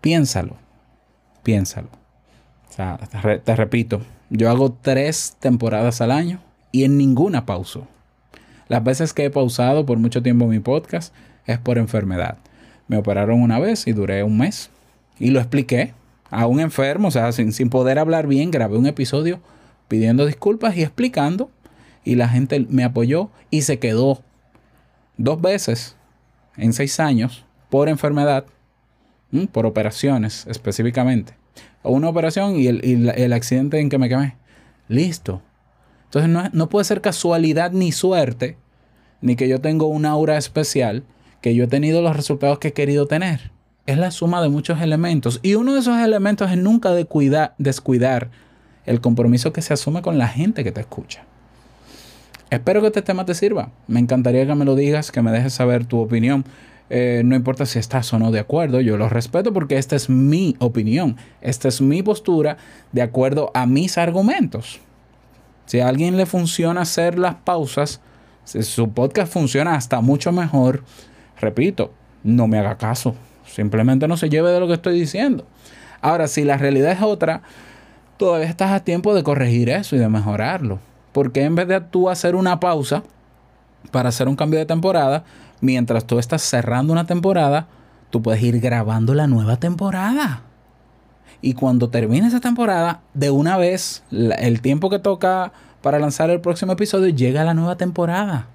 Piénsalo, 0.00 0.56
piénsalo. 1.42 1.88
O 2.68 2.72
sea, 2.72 2.98
te, 3.44 3.56
repito, 3.56 4.00
yo 4.30 4.48
hago 4.48 4.72
tres 4.72 5.36
temporadas 5.40 6.00
al 6.00 6.12
año 6.12 6.40
y 6.72 6.84
en 6.84 6.96
ninguna 6.96 7.44
pauso. 7.44 7.86
Las 8.68 8.84
veces 8.84 9.12
que 9.12 9.24
he 9.24 9.30
pausado 9.30 9.84
por 9.86 9.98
mucho 9.98 10.22
tiempo 10.22 10.46
mi 10.46 10.60
podcast 10.60 11.14
es 11.46 11.58
por 11.58 11.78
enfermedad. 11.78 12.38
Me 12.86 12.96
operaron 12.96 13.42
una 13.42 13.58
vez 13.58 13.86
y 13.86 13.92
duré 13.92 14.22
un 14.22 14.38
mes. 14.38 14.70
Y 15.18 15.30
lo 15.30 15.40
expliqué 15.40 15.94
a 16.30 16.46
un 16.46 16.60
enfermo, 16.60 17.08
o 17.08 17.10
sea, 17.10 17.32
sin, 17.32 17.52
sin 17.52 17.70
poder 17.70 17.98
hablar 17.98 18.26
bien, 18.26 18.50
grabé 18.50 18.76
un 18.76 18.86
episodio 18.86 19.40
pidiendo 19.88 20.26
disculpas 20.26 20.76
y 20.76 20.82
explicando. 20.82 21.50
Y 22.04 22.14
la 22.14 22.28
gente 22.28 22.64
me 22.68 22.84
apoyó 22.84 23.30
y 23.50 23.62
se 23.62 23.78
quedó 23.78 24.22
dos 25.16 25.40
veces 25.40 25.96
en 26.56 26.72
seis 26.72 27.00
años 27.00 27.44
por 27.68 27.88
enfermedad, 27.88 28.46
por 29.52 29.66
operaciones 29.66 30.46
específicamente. 30.46 31.34
Una 31.82 32.08
operación 32.08 32.56
y 32.56 32.66
el, 32.66 33.32
accidente 33.32 33.80
en 33.80 33.88
que 33.88 33.98
me 33.98 34.08
quemé. 34.08 34.36
Listo. 34.88 35.42
Entonces 36.04 36.30
no, 36.30 36.48
no 36.52 36.68
puede 36.68 36.84
ser 36.84 37.00
casualidad 37.00 37.72
ni 37.72 37.92
suerte, 37.92 38.56
ni 39.20 39.36
que 39.36 39.48
yo 39.48 39.60
tengo 39.60 39.86
una 39.86 40.10
aura 40.10 40.38
especial, 40.38 41.04
que 41.42 41.54
yo 41.54 41.64
he 41.64 41.68
tenido 41.68 42.00
los 42.00 42.16
resultados 42.16 42.58
que 42.58 42.68
he 42.68 42.72
querido 42.72 43.06
tener 43.06 43.50
es 43.88 43.96
la 43.96 44.10
suma 44.10 44.42
de 44.42 44.50
muchos 44.50 44.82
elementos. 44.82 45.40
Y 45.42 45.54
uno 45.54 45.72
de 45.72 45.80
esos 45.80 45.98
elementos 45.98 46.50
es 46.50 46.58
nunca 46.58 46.92
de 46.92 47.08
descuidar 47.56 48.28
el 48.84 49.00
compromiso 49.00 49.54
que 49.54 49.62
se 49.62 49.72
asume 49.72 50.02
con 50.02 50.18
la 50.18 50.28
gente 50.28 50.62
que 50.62 50.72
te 50.72 50.82
escucha. 50.82 51.24
Espero 52.50 52.82
que 52.82 52.88
este 52.88 53.00
tema 53.00 53.24
te 53.24 53.34
sirva. 53.34 53.70
Me 53.86 53.98
encantaría 53.98 54.46
que 54.46 54.54
me 54.54 54.66
lo 54.66 54.74
digas, 54.74 55.10
que 55.10 55.22
me 55.22 55.32
dejes 55.32 55.54
saber 55.54 55.86
tu 55.86 56.00
opinión. 56.00 56.44
Eh, 56.90 57.22
no 57.24 57.34
importa 57.34 57.64
si 57.64 57.78
estás 57.78 58.12
o 58.12 58.18
no 58.18 58.30
de 58.30 58.40
acuerdo, 58.40 58.82
yo 58.82 58.98
lo 58.98 59.08
respeto 59.08 59.54
porque 59.54 59.78
esta 59.78 59.96
es 59.96 60.10
mi 60.10 60.54
opinión, 60.58 61.16
esta 61.40 61.68
es 61.68 61.80
mi 61.80 62.02
postura 62.02 62.58
de 62.92 63.00
acuerdo 63.00 63.50
a 63.54 63.64
mis 63.64 63.96
argumentos. 63.96 64.80
Si 65.64 65.80
a 65.80 65.88
alguien 65.88 66.18
le 66.18 66.26
funciona 66.26 66.82
hacer 66.82 67.18
las 67.18 67.36
pausas, 67.36 68.02
si 68.44 68.62
su 68.62 68.90
podcast 68.90 69.32
funciona 69.32 69.76
hasta 69.76 70.02
mucho 70.02 70.30
mejor, 70.30 70.84
repito, 71.40 71.92
no 72.22 72.48
me 72.48 72.58
haga 72.58 72.76
caso. 72.76 73.14
Simplemente 73.48 74.06
no 74.08 74.16
se 74.16 74.28
lleve 74.28 74.50
de 74.50 74.60
lo 74.60 74.66
que 74.66 74.74
estoy 74.74 74.98
diciendo. 74.98 75.44
Ahora, 76.00 76.28
si 76.28 76.44
la 76.44 76.56
realidad 76.56 76.92
es 76.92 77.02
otra, 77.02 77.42
todavía 78.16 78.48
estás 78.48 78.72
a 78.72 78.84
tiempo 78.84 79.14
de 79.14 79.22
corregir 79.22 79.68
eso 79.70 79.96
y 79.96 79.98
de 79.98 80.08
mejorarlo. 80.08 80.78
Porque 81.12 81.42
en 81.42 81.54
vez 81.54 81.66
de 81.68 81.80
tú 81.80 82.10
hacer 82.10 82.36
una 82.36 82.60
pausa 82.60 83.02
para 83.90 84.10
hacer 84.10 84.28
un 84.28 84.36
cambio 84.36 84.58
de 84.58 84.66
temporada, 84.66 85.24
mientras 85.60 86.04
tú 86.04 86.18
estás 86.18 86.42
cerrando 86.42 86.92
una 86.92 87.06
temporada, 87.06 87.66
tú 88.10 88.22
puedes 88.22 88.42
ir 88.42 88.60
grabando 88.60 89.14
la 89.14 89.26
nueva 89.26 89.56
temporada. 89.56 90.42
Y 91.40 91.54
cuando 91.54 91.88
termine 91.88 92.26
esa 92.26 92.40
temporada, 92.40 93.00
de 93.14 93.30
una 93.30 93.56
vez, 93.56 94.02
el 94.10 94.60
tiempo 94.60 94.90
que 94.90 94.98
toca 94.98 95.52
para 95.82 95.98
lanzar 95.98 96.30
el 96.30 96.40
próximo 96.40 96.72
episodio, 96.72 97.08
llega 97.08 97.44
la 97.44 97.54
nueva 97.54 97.76
temporada. 97.76 98.48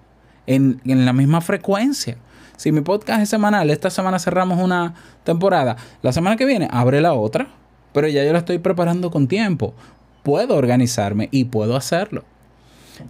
En, 0.45 0.81
en 0.85 1.05
la 1.05 1.13
misma 1.13 1.39
frecuencia. 1.39 2.17
Si 2.57 2.71
mi 2.71 2.81
podcast 2.81 3.21
es 3.21 3.29
semanal, 3.29 3.69
esta 3.69 3.89
semana 3.89 4.19
cerramos 4.19 4.59
una 4.59 4.93
temporada, 5.23 5.75
la 6.01 6.13
semana 6.13 6.35
que 6.35 6.45
viene 6.45 6.67
abre 6.71 7.01
la 7.01 7.13
otra, 7.13 7.47
pero 7.93 8.07
ya 8.07 8.23
yo 8.23 8.33
la 8.33 8.39
estoy 8.39 8.59
preparando 8.59 9.11
con 9.11 9.27
tiempo. 9.27 9.73
Puedo 10.23 10.55
organizarme 10.55 11.29
y 11.31 11.45
puedo 11.45 11.75
hacerlo. 11.75 12.23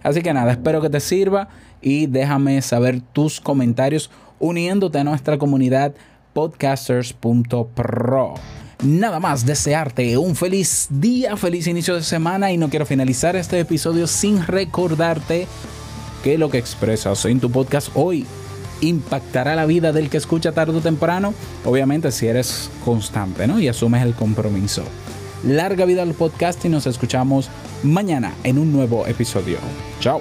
Así 0.02 0.22
que 0.22 0.32
nada, 0.32 0.52
espero 0.52 0.80
que 0.80 0.90
te 0.90 1.00
sirva 1.00 1.48
y 1.82 2.06
déjame 2.06 2.62
saber 2.62 3.00
tus 3.00 3.40
comentarios 3.40 4.10
uniéndote 4.38 4.98
a 4.98 5.04
nuestra 5.04 5.38
comunidad 5.38 5.94
podcasters.pro. 6.32 8.34
Nada 8.82 9.20
más 9.20 9.46
desearte 9.46 10.18
un 10.18 10.34
feliz 10.34 10.88
día, 10.90 11.36
feliz 11.36 11.66
inicio 11.66 11.94
de 11.94 12.02
semana 12.02 12.52
y 12.52 12.58
no 12.58 12.68
quiero 12.68 12.86
finalizar 12.86 13.36
este 13.36 13.60
episodio 13.60 14.06
sin 14.06 14.46
recordarte 14.46 15.46
que 16.22 16.38
lo 16.38 16.50
que 16.50 16.58
expresas 16.58 17.24
en 17.26 17.40
tu 17.40 17.50
podcast 17.50 17.90
hoy 17.94 18.26
impactará 18.88 19.54
la 19.54 19.66
vida 19.66 19.92
del 19.92 20.10
que 20.10 20.16
escucha 20.16 20.52
tarde 20.52 20.78
o 20.78 20.80
temprano, 20.80 21.34
obviamente 21.64 22.10
si 22.12 22.26
eres 22.26 22.70
constante 22.84 23.46
¿no? 23.46 23.60
y 23.60 23.68
asumes 23.68 24.02
el 24.02 24.14
compromiso. 24.14 24.84
Larga 25.44 25.84
vida 25.84 26.02
al 26.02 26.14
podcast 26.14 26.64
y 26.64 26.68
nos 26.68 26.86
escuchamos 26.86 27.50
mañana 27.82 28.32
en 28.44 28.58
un 28.58 28.72
nuevo 28.72 29.06
episodio. 29.06 29.58
Chao. 30.00 30.20